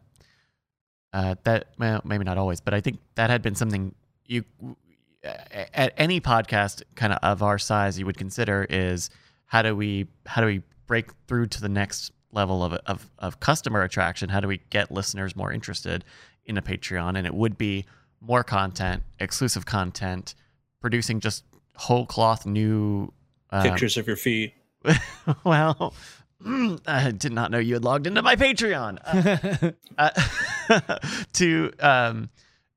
[1.14, 3.94] uh that well maybe not always, but I think that had been something
[4.26, 4.44] you
[5.24, 9.10] at any podcast kind of of our size you would consider is
[9.46, 13.40] how do we how do we break through to the next level of of of
[13.40, 14.30] customer attraction?
[14.30, 16.06] How do we get listeners more interested
[16.46, 17.18] in a Patreon?
[17.18, 17.86] And it would be
[18.22, 20.36] more content, exclusive content,
[20.82, 21.44] producing just
[21.76, 23.14] whole cloth new
[23.52, 24.54] uh, pictures of your feet.
[25.44, 25.94] well,
[26.88, 29.74] I did not know you had logged into my Patreon.
[29.98, 30.12] Uh,
[30.70, 31.00] uh,
[31.34, 32.30] to um,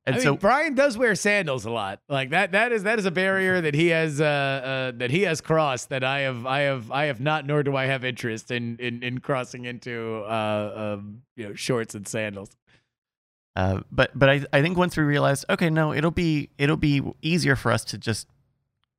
[0.06, 2.00] and I so mean, Brian does wear sandals a lot.
[2.08, 2.52] Like that.
[2.52, 5.90] That is that is a barrier that he has uh, uh, that he has crossed.
[5.90, 7.46] That I have I have I have not.
[7.46, 11.94] Nor do I have interest in in, in crossing into uh, um, you know shorts
[11.94, 12.50] and sandals.
[13.56, 17.02] Uh, but but I I think once we realized, okay, no, it'll be it'll be
[17.22, 18.28] easier for us to just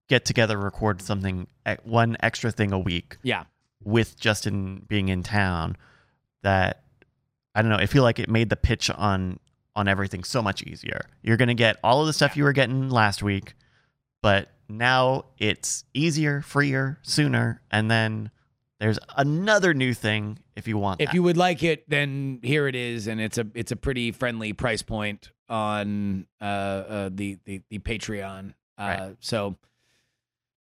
[0.10, 1.48] get together, record something,
[1.84, 3.18] one extra thing a week.
[3.24, 3.46] Yeah.
[3.84, 5.78] With Justin being in town,
[6.44, 6.84] that
[7.56, 7.78] I don't know.
[7.78, 9.40] I feel like it made the pitch on
[9.76, 11.02] on everything so much easier.
[11.24, 13.54] You're gonna get all of the stuff you were getting last week,
[14.22, 18.32] but now it's easier, freer, sooner, and then
[18.82, 21.00] there's another new thing if you want.
[21.00, 21.14] If that.
[21.16, 24.52] you would like it, then here it is, and it's a it's a pretty friendly
[24.52, 28.54] price point on uh, uh the, the the Patreon.
[28.78, 29.16] Uh, Right.
[29.20, 29.58] So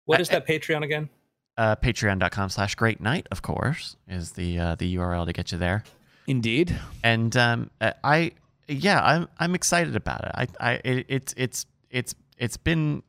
[0.04, 1.10] What is that Patreon again?
[1.56, 5.58] uh, patreon.com slash great night of course is the uh, the url to get you
[5.58, 5.84] there
[6.26, 8.32] indeed, and um, uh, i
[8.68, 13.02] yeah i'm i'm excited about it i i it, it's it's it's it's been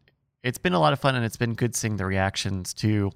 [0.44, 3.12] it's been a lot of fun and it's been good seeing the reactions to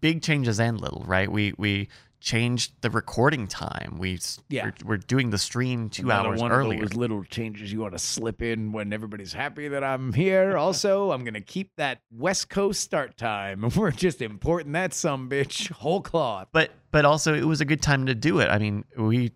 [0.00, 1.88] big changes and little right we we
[2.20, 3.96] changed the recording time.
[3.98, 4.70] We Yeah.
[4.82, 6.82] we're, we're doing the stream two Another hours one earlier.
[6.82, 10.56] Of those little changes you want to slip in when everybody's happy that I'm here.
[10.64, 13.68] Also, I'm gonna keep that West Coast start time.
[13.76, 16.48] We're just importing that some bitch whole cloth.
[16.52, 18.46] but but also it was a good time to do it.
[18.48, 19.32] I mean, we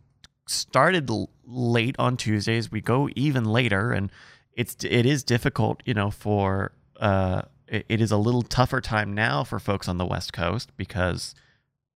[0.46, 2.72] started l- late on Tuesdays.
[2.72, 4.10] We go even later, and
[4.54, 9.44] it's it is difficult, you know, for uh, it, is a little tougher time now
[9.44, 11.34] for folks on the West Coast because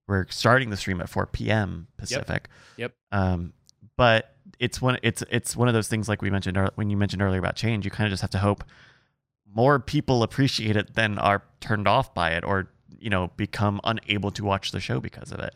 [0.08, 1.86] we're starting the stream at 4 p.m.
[1.96, 2.48] Pacific.
[2.76, 2.92] Yep.
[3.12, 3.52] Um,
[3.96, 7.22] but it's one it's it's one of those things like we mentioned when you mentioned
[7.22, 7.84] earlier about change.
[7.84, 8.64] You kind of just have to hope
[9.54, 14.30] more people appreciate it than are turned off by it or you know become unable
[14.30, 15.54] to watch the show because of it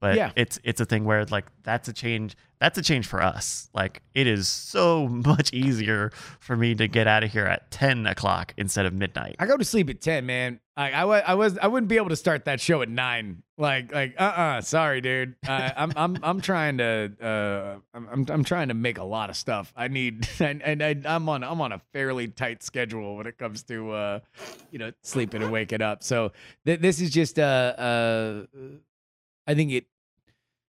[0.00, 0.32] but Yeah.
[0.36, 4.02] it's it's a thing where like that's a change that's a change for us like
[4.14, 8.54] it is so much easier for me to get out of here at 10 o'clock
[8.56, 10.60] instead of midnight I go to sleep at ten, man.
[10.76, 13.42] I I, I was I wouldn't be able to start that show at nine.
[13.56, 15.34] Like like uh uh sorry, dude.
[15.46, 19.30] I, I'm I'm I'm trying to uh I'm I'm, I'm trying to make a lot
[19.30, 19.72] of stuff.
[19.76, 23.38] I need and and I, I'm on I'm on a fairly tight schedule when it
[23.38, 24.20] comes to uh
[24.70, 26.02] you know sleeping and waking up.
[26.02, 26.32] So
[26.66, 28.44] th- this is just uh uh
[29.46, 29.86] I think it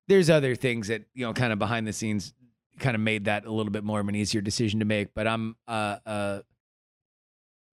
[0.07, 2.33] there's other things that you know kind of behind the scenes
[2.79, 5.13] kind of made that a little bit more of an easier decision to make.
[5.13, 6.39] But I'm uh uh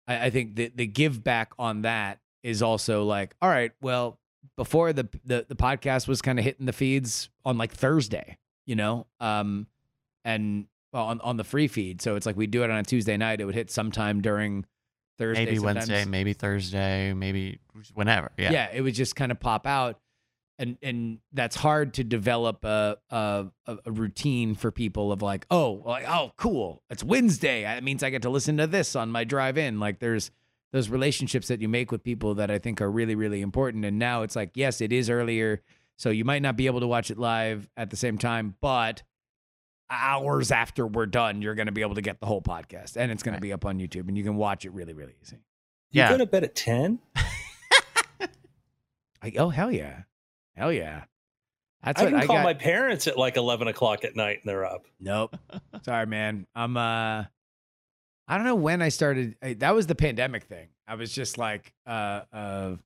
[0.06, 4.18] I, I think the the give back on that is also like, all right, well,
[4.56, 8.76] before the the, the podcast was kind of hitting the feeds on like Thursday, you
[8.76, 9.66] know, um,
[10.24, 12.82] and well, on on the free feed, so it's like we do it on a
[12.82, 13.40] Tuesday night.
[13.40, 14.66] It would hit sometime during
[15.18, 15.74] Thursday, maybe sometimes.
[15.76, 17.58] wednesday maybe thursday maybe
[17.92, 18.68] whenever yeah, yeah.
[18.72, 19.98] it would just kind of pop out.
[20.58, 25.44] And, and that's hard to develop a, a a a routine for people of like
[25.50, 29.10] oh like oh cool it's Wednesday that means I get to listen to this on
[29.10, 30.30] my drive in like there's
[30.72, 33.98] those relationships that you make with people that I think are really really important and
[33.98, 35.62] now it's like yes it is earlier
[35.96, 39.02] so you might not be able to watch it live at the same time but
[39.90, 43.10] hours after we're done you're going to be able to get the whole podcast and
[43.10, 43.38] it's going Right.
[43.38, 45.38] to be up on YouTube and you can watch it really really easy
[45.90, 46.10] You Yeah.
[46.10, 47.00] go to bed at 10?
[49.38, 50.02] oh hell yeah
[50.56, 51.04] hell yeah
[51.82, 54.48] that's I can I call got my parents at like 11 o'clock at night and
[54.48, 54.86] they're up.
[55.00, 55.36] Nope.
[55.82, 56.46] Sorry, man.
[56.54, 57.24] I'm uh
[58.28, 60.68] I don't know when I started I, that was the pandemic thing.
[60.86, 62.76] I was just like uh uh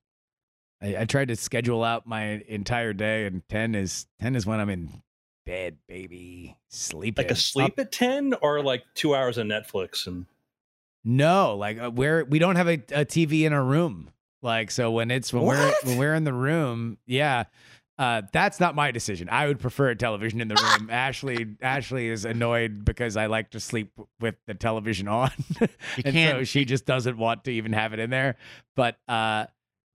[0.83, 4.61] I, I tried to schedule out my entire day and 10 is 10 is when
[4.61, 5.03] I'm in
[5.45, 6.57] bed, baby.
[6.71, 7.25] Sleeping.
[7.25, 10.25] Like a sleep at 10 or like two hours of Netflix and
[11.05, 14.11] No, like uh, we're we don't have a, a TV in our room.
[14.43, 17.45] Like so when it's when we're when we're in the room, yeah.
[17.99, 19.27] Uh, that's not my decision.
[19.31, 20.91] I would prefer a television in the room.
[20.93, 25.31] Ashley Ashley is annoyed because I like to sleep with the television on.
[25.61, 25.69] you
[26.05, 28.37] and so can't she just doesn't want to even have it in there.
[28.75, 29.47] But uh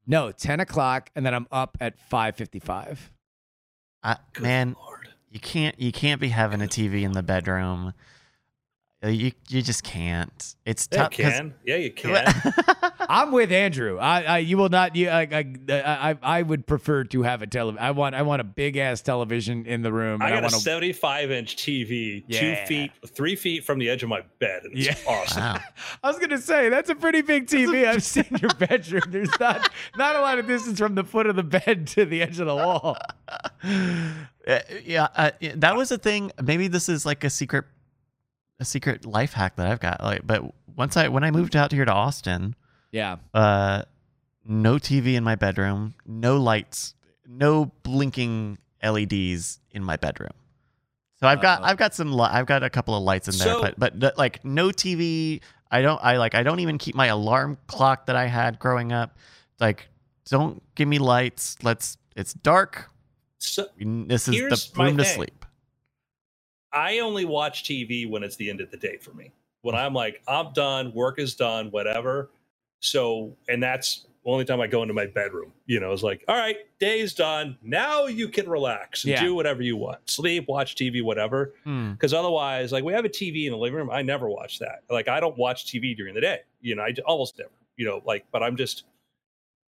[0.08, 3.12] no, ten o'clock and then I'm up at five fifty five.
[4.02, 5.10] I, Good man Lord.
[5.30, 7.94] you can't you can't be having a tv in the bedroom
[9.04, 11.54] Uh, you you just can't it's Yeah, you can.
[11.64, 12.91] Yeah, you can.
[13.13, 13.97] I'm with Andrew.
[14.00, 14.95] I, I you will not.
[14.95, 17.84] You, I, I, I, I would prefer to have a television.
[17.84, 20.21] I want, I want a big ass television in the room.
[20.21, 22.39] I and got a want 75 inch TV, Yeah.
[22.39, 24.63] two feet, three feet from the edge of my bed.
[24.63, 25.12] And it's Yeah.
[25.12, 25.41] awesome.
[25.43, 25.60] wow
[26.04, 27.86] I was gonna say that's a pretty big TV.
[27.86, 29.04] I've seen your bedroom.
[29.10, 32.21] There's not not a lot of distance from the foot of the bed to the
[32.21, 32.97] edge of the wall.
[33.62, 36.32] Uh, yeah, uh, yeah, that was a thing.
[36.41, 37.65] Maybe this is like a secret,
[38.60, 40.02] a secret life hack that I've got.
[40.02, 40.43] Like, but
[40.78, 42.56] once I when I moved out here to Austin,
[42.92, 43.18] Yeah.
[43.34, 43.84] uh,
[44.46, 46.96] no TV in my bedroom, no lights,
[47.28, 50.32] no blinking LEDs in my bedroom.
[51.20, 51.68] So I've got Uh-oh.
[51.68, 54.04] I've got some li- I've got a couple of lights in there, So- but but
[54.04, 55.42] uh, like no TV.
[55.70, 58.92] I don't I like I don't even keep my alarm clock that I had growing
[58.92, 59.18] up.
[59.60, 59.88] Like
[60.26, 61.58] don't give me lights.
[61.64, 62.90] Let's it's dark.
[63.38, 65.46] So This is the my room to sleep.
[66.74, 69.32] I only watch TV when it's the end of the day for me.
[69.62, 72.32] When I'm like, I'm done, work is done, whatever.
[72.82, 75.52] So, and that's the only time I go into my bedroom.
[75.65, 77.58] You know, it's like, all right, day's done.
[77.63, 79.22] Now you can relax and Yeah.
[79.22, 80.08] do whatever you want.
[80.10, 81.54] Sleep, watch TV, whatever.
[81.63, 81.94] Hmm.
[81.94, 83.89] Because otherwise, like we have a TV in the living room.
[83.89, 84.84] I never watch that.
[84.89, 86.41] Like I don't watch TV during the day.
[86.60, 87.51] You know, I almost never.
[87.78, 88.84] You know, like, but I'm just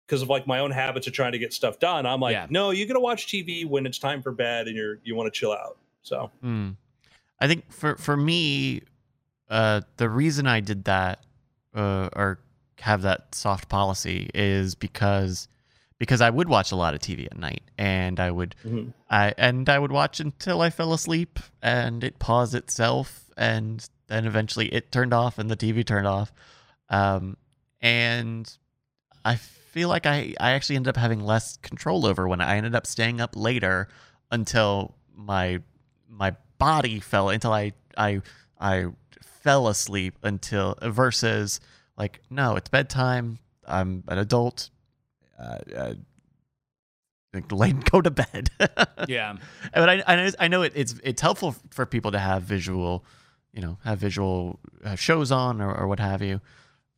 [0.06, 2.06] because of like my own habits of trying to get stuff done.
[2.06, 2.46] I'm like, Yeah.
[2.52, 5.40] no, you're gonna watch TV when it's time for bed and you're you want to
[5.40, 5.78] chill out.
[6.04, 6.72] So Hmm.
[7.40, 8.82] I think for for me,
[9.50, 11.24] uh, the reason I did that,
[11.74, 12.40] uh, or
[12.82, 15.48] have that soft policy is because
[15.98, 18.94] because I would watch a lot of TV at night, and I would Mhm.
[19.10, 24.26] I and I would watch until I fell asleep, and it paused itself, and then
[24.26, 26.32] eventually it turned off, and the TV turned off,
[26.90, 27.38] um,
[27.82, 28.58] and
[29.24, 32.76] I feel like I I actually ended up having less control over when I ended
[32.76, 33.88] up staying up later
[34.32, 35.62] until my
[36.10, 38.22] my body fell until I I
[38.60, 38.88] I
[39.22, 41.60] fell asleep until versus
[41.98, 44.70] like no it's bedtime I'm an adult
[45.40, 45.94] uh, uh,
[47.52, 48.50] like, go to bed
[49.08, 49.36] Yeah.
[49.74, 53.04] but I, I know, I know it, it's it's helpful for people to have visual,
[53.54, 56.42] you know, have visual uh, shows on or, or what have you.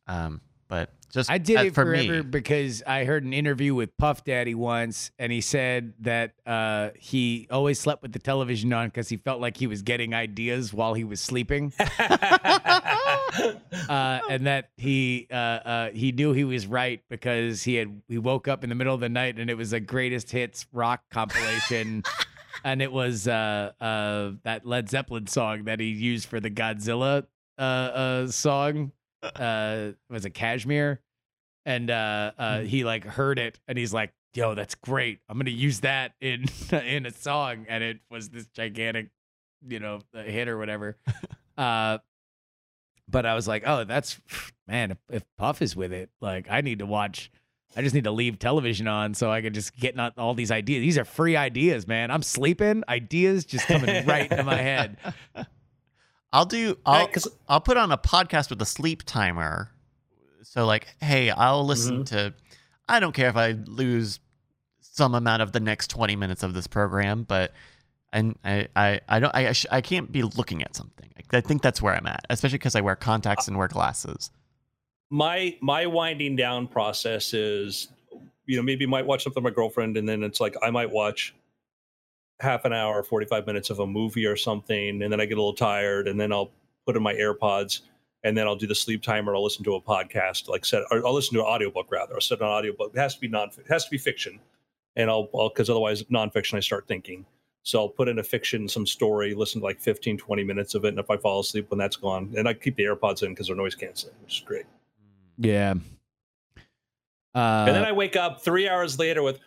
[0.06, 3.74] Um, but just I did as it for forever me, because I heard an interview
[3.74, 8.72] with Puff Daddy once, and he said that uh, he always slept with the television
[8.72, 12.60] on because he felt like he was getting ideas while he was sleeping, uh,
[13.88, 18.46] and that he uh, uh, he knew he was right because he had he woke
[18.46, 22.02] up in the middle of the night and it was a greatest hits rock compilation.
[22.64, 27.24] And it was uh, uh, that Led Zeppelin song that he used for the Godzilla
[27.56, 28.90] uh, uh, song
[29.22, 31.00] uh was it Kashmir?
[31.66, 35.20] And uh uh he like heard it and he's like, yo, that's great.
[35.28, 37.66] I'm gonna use that in in a song.
[37.68, 39.10] And it was this gigantic,
[39.66, 40.96] you know, hit or whatever.
[41.58, 41.98] uh
[43.10, 44.20] but I was like, oh, that's
[44.66, 47.30] man, if, if Puff is with it, like I need to watch
[47.76, 50.50] I just need to leave television on so I can just get not all these
[50.50, 50.80] ideas.
[50.80, 52.10] These are free ideas, man.
[52.10, 54.96] I'm sleeping, ideas just coming right into my head.
[56.32, 56.78] I'll do.
[56.84, 57.08] I'll
[57.48, 59.70] I'll put on a podcast with a sleep timer.
[60.42, 62.16] So like, hey, I'll listen mm-hmm.
[62.16, 62.34] to.
[62.88, 64.20] I don't care if I lose
[64.80, 67.52] some amount of the next twenty minutes of this program, but
[68.12, 71.10] and I I, I don't I I can't be looking at something.
[71.30, 74.30] I think that's where I'm at, especially because I wear contacts and wear glasses.
[75.10, 77.88] my my winding down process is
[78.46, 80.90] you know maybe might watch something with my girlfriend and then it's like i might
[80.90, 81.34] watch
[82.40, 85.40] half an hour 45 minutes of a movie or something and then i get a
[85.40, 86.50] little tired and then i'll
[86.86, 87.80] put in my airpods
[88.24, 91.04] and then i'll do the sleep timer i'll listen to a podcast like set or
[91.06, 92.14] i'll listen to an audiobook rather.
[92.14, 92.92] I'll set an audiobook.
[92.94, 94.40] It has to be non it has to be fiction
[94.96, 97.26] and i'll because otherwise nonfiction i start thinking.
[97.64, 100.84] So i'll put in a fiction some story listen to like 15 20 minutes of
[100.84, 103.30] it and if i fall asleep when that's gone and i keep the airpods in
[103.30, 104.64] because they're noise canceling which is great.
[105.36, 105.74] Yeah.
[107.34, 109.38] Uh, and then I wake up three hours later with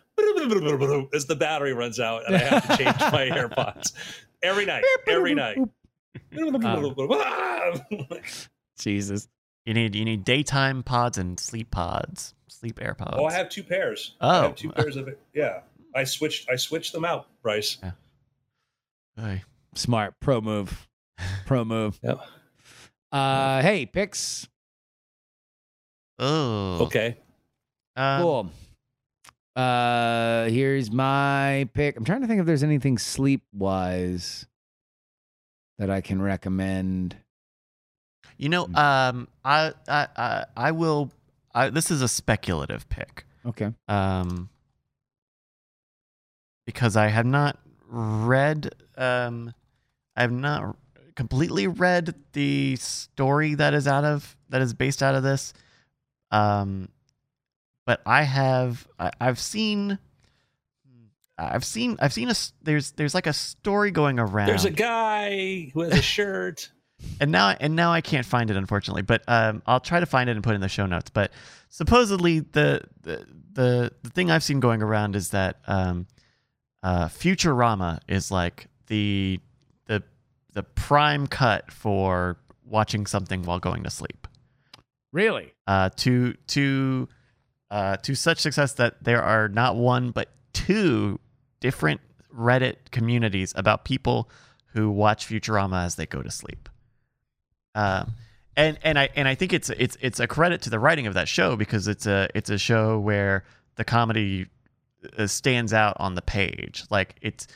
[1.13, 3.93] as the battery runs out and I have to change my AirPods
[4.41, 4.83] every night.
[5.07, 5.57] Every night.
[8.79, 9.27] Jesus.
[9.65, 13.15] You need you need daytime pods and sleep pods, sleep AirPods.
[13.17, 14.15] oh, I have two pairs.
[14.19, 14.41] I Oh.
[14.43, 15.19] have two pairs of it.
[15.33, 15.61] Yeah.
[15.95, 17.77] I switched I switched them out, Bryce.
[19.21, 19.43] Oy.
[19.75, 20.15] Smart.
[20.19, 20.87] Pro move.
[21.45, 21.99] Pro move.
[22.01, 22.19] Yep.
[23.11, 24.47] Uh, hey, picks.
[26.17, 27.17] Oh, Okay.
[27.95, 28.49] Um, Cool.
[29.55, 31.97] Uh, here's my pick.
[31.97, 34.45] I'm trying to think if there's anything sleep wise
[35.77, 37.15] that I can recommend.
[38.37, 38.75] You know, Hmm.
[38.75, 41.11] um, I, I, I, I will.
[41.53, 43.73] I, this is a speculative pick, Okay.
[43.89, 44.49] um,
[46.65, 49.53] because I have not read, um,
[50.15, 50.77] I have not
[51.15, 55.53] completely read the story that is out of that is based out of this,
[56.31, 56.87] um,
[57.85, 59.99] but I have, I, I've seen.
[61.37, 64.47] I've seen I've seen a s- there's there's like a story going around.
[64.47, 66.69] There's a guy with a shirt.
[67.19, 70.29] and now and now I can't find it unfortunately, but um, I'll try to find
[70.29, 71.09] it and put it in the show notes.
[71.09, 71.31] But
[71.69, 76.05] supposedly the the the, the thing I've seen going around is that um,
[76.83, 79.39] uh, Futurama is like the
[79.87, 80.03] the
[80.53, 84.27] the prime cut for watching something while going to sleep.
[85.11, 85.53] Really?
[85.65, 87.09] Uh, to to
[87.71, 91.19] uh, to such success that there are not one but two
[91.59, 92.01] different
[92.35, 94.29] Reddit communities about people
[94.73, 96.69] who watch Futurama as they go to sleep.
[97.75, 98.13] Um,
[98.55, 101.13] and and I and I think it's it's it's a credit to the writing of
[101.13, 103.43] that show because it's a it's a show where
[103.75, 104.47] the comedy
[105.17, 106.83] uh, stands out on the page.
[106.89, 107.47] Like it's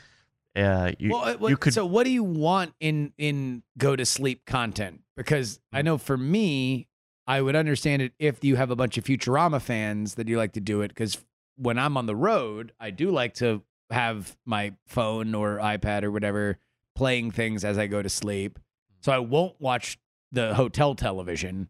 [0.56, 3.94] uh, you well, uh, what- you could so what do you want in in go
[3.94, 5.02] to sleep content?
[5.16, 6.88] Because I know for me,
[7.26, 10.52] I would understand it if you have a bunch of Futurama fans that you like
[10.52, 10.88] to do it.
[10.88, 11.18] Because
[11.56, 16.10] when I'm on the road, I do like to have my phone or iPad or
[16.10, 16.58] whatever
[16.94, 18.58] playing things as I go to sleep.
[19.00, 19.98] So I won't watch
[20.32, 21.68] the hotel television.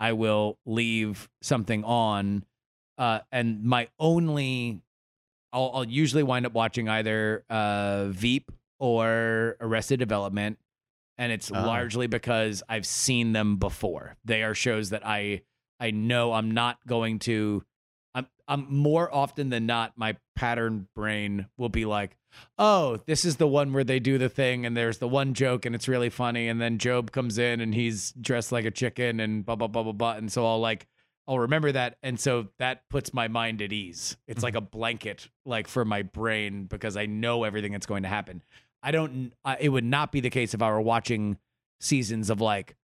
[0.00, 2.44] I will leave something on,
[2.96, 4.80] uh, and my only
[5.52, 10.58] I'll, I'll usually wind up watching either uh, Veep or Arrested Development,
[11.18, 11.54] and it's Oh.
[11.54, 14.16] largely because I've seen them before.
[14.24, 15.42] They are shows that I
[15.80, 17.64] I know I'm not going to.
[18.14, 22.16] I'm I'm more often than not, my pattern brain will be like,
[22.58, 25.66] oh, this is the one where they do the thing, and there's the one joke,
[25.66, 29.20] and it's really funny, and then Gob comes in and he's dressed like a chicken,
[29.20, 30.86] and blah blah blah blah blah, and so I'll like
[31.28, 34.16] I'll remember that, and so that puts my mind at ease.
[34.26, 34.64] It's like mm-hmm.
[34.64, 38.42] a blanket, like for my brain, because I know everything that's going to happen.
[38.82, 39.32] I don't.
[39.44, 41.38] Uh, it would not be the case if I were watching
[41.80, 42.76] seasons of like,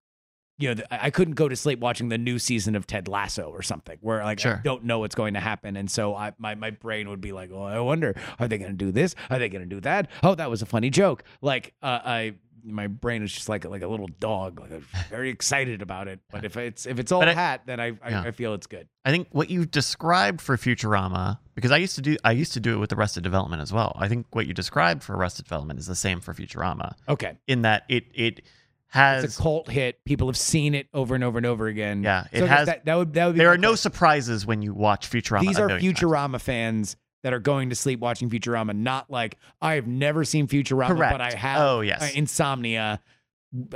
[0.59, 3.09] you know, th- I I couldn't go to sleep watching the new season of Ted
[3.09, 4.61] Lasso or something, where like I Sure.
[4.65, 7.51] don't know what's going to happen, and so I my my brain would be like,
[7.53, 9.15] oh, I wonder, are they going to do this?
[9.31, 10.11] Are they going to do that?
[10.23, 11.25] Oh, that was a funny joke.
[11.41, 12.35] Like, uh, I
[12.65, 16.21] my brain is just like like a little dog, like I'm very excited about it.
[16.31, 18.23] But if it's if it's all I- hat, then I I, Yeah.
[18.23, 18.89] I feel it's good.
[19.05, 22.61] I think what you described for Futurama, because I used to do I used to
[22.61, 23.93] do it with Arrested Development as well.
[23.99, 27.37] I think what you described for Arrested Development is the same for Futurama, Okay.
[27.47, 28.41] in that it it
[28.89, 30.05] has It's a cult hit.
[30.05, 32.05] People have seen it over and over and over again.
[32.05, 34.63] Yeah, it So has- That, that would that would be there are no surprises when
[34.63, 35.41] you watch Futurama.
[35.41, 36.01] These are million times.
[36.01, 38.77] Futurama fans that are going to sleep watching Futurama.
[38.77, 41.13] Not like I have never seen Futurama, Correct.
[41.13, 42.01] but I have Oh, yes.
[42.01, 43.01] uh, insomnia.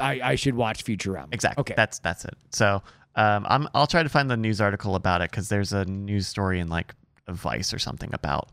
[0.01, 1.29] I, I should watch Futurama.
[1.33, 1.61] Exactly.
[1.63, 1.75] Okay.
[1.77, 2.35] That's that's it.
[2.53, 2.83] So
[3.17, 6.29] um, I'm I'll try to find the news article about it because there's a news
[6.29, 6.95] story in like
[7.29, 8.51] Vice or something about,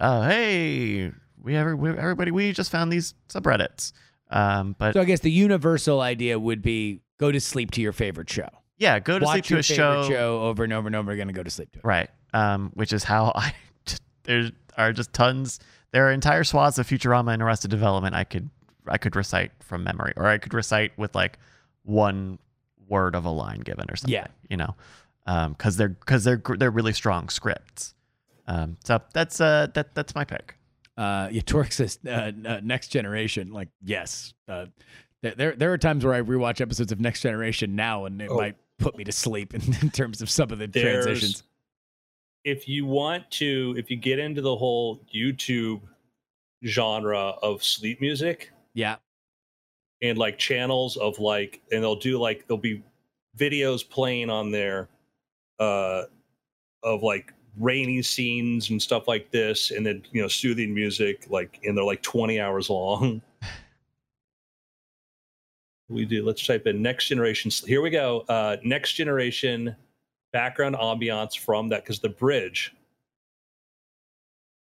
[0.00, 1.12] oh hey,
[1.42, 3.92] we ever we, everybody we just found these subreddits.
[4.30, 7.92] Um, but so I guess the universal idea would be go to sleep to your
[7.92, 8.48] favorite show.
[8.78, 10.96] yeah, go to watch sleep to your a favorite show, show over and over and
[10.96, 11.84] over again and go to sleep to it.
[11.84, 12.10] right?
[12.32, 13.52] Um, which is how I
[14.24, 15.60] there are just tons.
[15.92, 18.50] There are entire swaths of Futurama and Arrested Development I could
[18.86, 21.38] I could recite from memory, or I could recite with like
[21.84, 22.38] one
[22.88, 24.12] word of a line given or something.
[24.14, 24.26] Yeah.
[24.50, 24.74] you know,
[25.50, 27.94] because they're because they're they're really strong scripts.
[28.46, 30.56] Um, so that's uh that that's my pick.
[30.96, 33.50] Uh, yeah, Torque says uh, uh, Next Generation.
[33.52, 34.32] Like, yes.
[34.46, 34.66] Uh,
[35.22, 38.28] th- there, there are times where I rewatch episodes of Next Generation now, and it
[38.30, 38.36] Oh.
[38.36, 41.42] might put me to sleep in, in terms of some of the There's- transitions.
[42.44, 45.80] If you want to if you get into the whole youtube
[46.64, 48.96] genre of sleep music Yeah,
[50.02, 52.82] and like channels of like and they'll do like there'll be
[53.36, 54.88] videos playing on there
[55.58, 56.04] uh
[56.82, 61.60] of like rainy scenes and stuff like this and then you know soothing music like
[61.64, 63.20] and they're like 20 hours long.
[65.90, 69.76] We do let's type in next generation here we go uh next generation
[70.38, 72.74] background ambiance from that because the bridge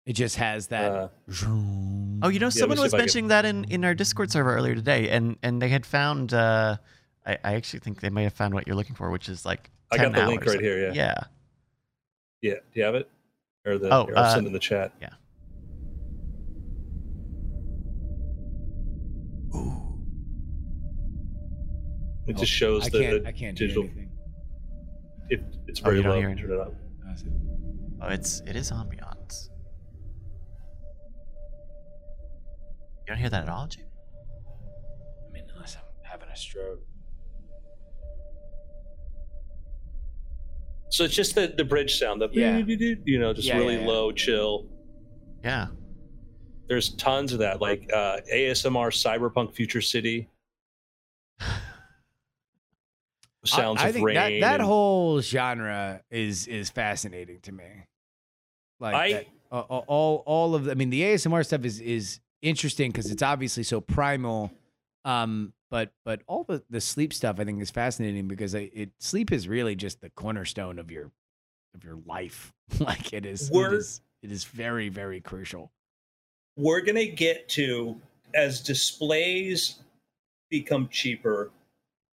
[0.05, 0.91] it just has that.
[0.91, 1.07] uh,
[2.22, 3.93] Oh, you know, let someone me was if I can- mentioning that in in our
[3.93, 6.34] Discord server earlier today, and and they had found.
[6.34, 6.78] uh
[7.26, 9.70] I, I actually think they may have found what you're looking for, which is like.
[9.91, 10.55] I got the link hours.
[10.55, 10.93] right here, yeah.
[10.93, 11.13] Yeah.
[12.41, 13.09] yeah do you have it
[13.65, 15.09] or the Oh, here, i'll uh, send in the chat yeah.
[22.28, 23.24] it Oh, just shows I the, can't.
[23.24, 24.09] the I can't digital do anything.
[25.30, 26.73] It, it's Oh, very you don't low hear turn it up
[27.15, 27.25] so-
[28.01, 29.49] Oh, it's it is ambiance.
[33.01, 33.86] You don't hear that at all, Jim?
[35.27, 36.80] I mean, unless I'm having a stroke.
[40.91, 42.57] so it's just the the bridge sound the Yeah.
[42.57, 43.88] you know just Yeah, really yeah, yeah.
[43.88, 44.65] low chill
[45.43, 45.67] Yeah.
[46.67, 50.30] there's tons of that like uh asmr cyberpunk future city
[53.50, 57.52] sounds I, I of think rain that that and- whole genre is is fascinating to
[57.52, 57.66] me.
[58.80, 62.20] Like I- that, uh, all all of the, I mean the ASMR stuff is is
[62.41, 64.52] interesting because it's obviously so primal.
[65.06, 68.91] Um, but but all the the sleep stuff I think is fascinating because I, it
[69.00, 71.12] sleep is really just the cornerstone of your
[71.76, 72.54] of your life.
[72.80, 75.72] like it is, it is it is very very crucial.
[76.58, 78.00] we're going to get to
[78.36, 79.76] as displays
[80.50, 81.52] become cheaper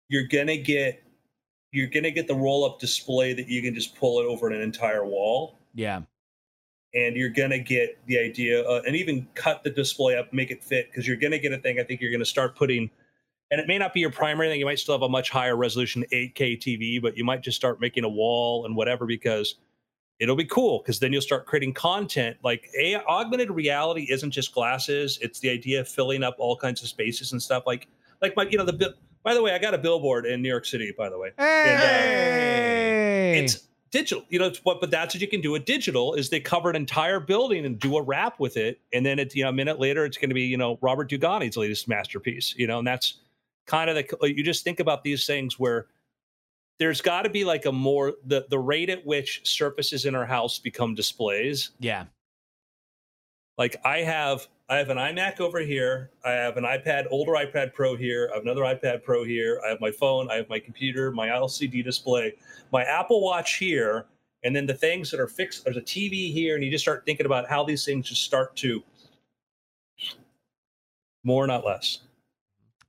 [0.08, 1.02] you're going to get
[1.74, 4.48] you're going to get the roll up display that you can just pull it over
[4.48, 5.58] an entire wall.
[5.74, 6.02] Yeah,
[6.94, 10.50] and you're going to get the idea uh, and even cut the display up make
[10.50, 12.54] it fit because you're going to get a thing i think you're going to start
[12.54, 12.88] putting
[13.50, 15.56] and it may not be your primary thing you might still have a much higher
[15.56, 19.56] resolution 8k tv but you might just start making a wall and whatever because
[20.20, 22.36] it'll be cool because then you'll start creating content.
[22.42, 26.82] Like a augmented reality isn't just glasses it's the idea of filling up all kinds
[26.82, 27.64] of spaces and stuff.
[27.66, 27.88] Like
[28.22, 28.94] like my you know the
[29.24, 31.30] by the way i got a billboard in new york city by the way.
[31.36, 34.24] Uh, hey, it's digital.
[34.28, 36.68] You know it's what but that's what you can do with digital is they cover
[36.68, 38.80] an entire building and do a wrap with it.
[38.92, 41.08] And then it's you know a minute later it's going to be you know robert
[41.08, 43.20] dugoni's latest masterpiece you know and that's
[43.66, 45.86] kind of the you just think about these things where
[46.78, 50.26] there's got to be like a more the the rate at which surfaces in our
[50.26, 51.70] house become displays.
[51.78, 52.06] Yeah,
[53.58, 56.10] like i have i have an imac over here.
[56.24, 58.30] I have an ipad older ipad pro here.
[58.32, 59.60] I have another ipad pro here.
[59.64, 60.30] I have my phone.
[60.30, 62.34] I have my computer my lcd display
[62.72, 64.06] my apple watch here
[64.42, 65.64] and then the things that are fixed.
[65.64, 68.56] There's a tv here and you just start thinking about how these things just start
[68.56, 68.82] to
[71.24, 72.00] more not less.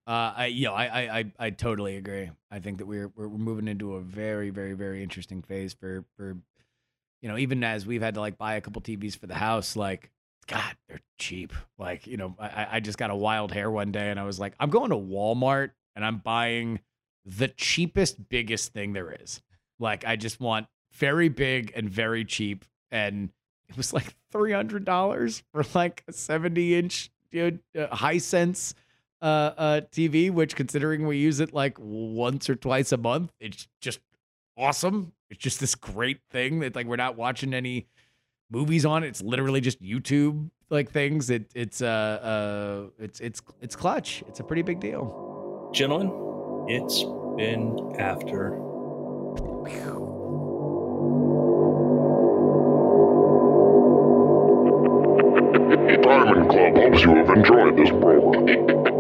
[0.08, 2.30] Uh, I, you know, I, I, I, totally agree.
[2.52, 6.38] I think that we're we're moving into a very, very, very interesting phase for for,
[7.24, 9.76] you know, even as we've had to like buy a couple TVs for the house,
[9.76, 10.12] like,
[10.48, 11.54] God, they're cheap.
[11.78, 14.40] Like, you know, I, I just got a wild hair one day, and I was
[14.40, 16.80] like, I'm going to Walmart and I'm buying
[17.26, 19.42] the cheapest, biggest thing there is.
[19.80, 23.30] Like, I just want very big and very cheap, and
[23.68, 28.74] it was like three hundred dollars for like a seventy inch you know, uh, Hisense
[29.22, 33.68] uh, uh, TV, which considering we use it like once or twice a month, it's
[33.82, 34.00] just
[34.58, 35.14] awesome.
[35.30, 37.88] It's just this great thing that like we're not watching any
[38.50, 39.08] movies on it.
[39.08, 41.30] It's literally just YouTube like things.
[41.30, 44.24] It it's uh uh it's it's it's clutch.
[44.28, 45.70] It's a pretty big deal.
[45.74, 46.12] Gentlemen,
[46.68, 47.04] it's
[47.38, 48.62] been after.
[56.04, 58.95] Diamond Club hopes you have enjoyed this program.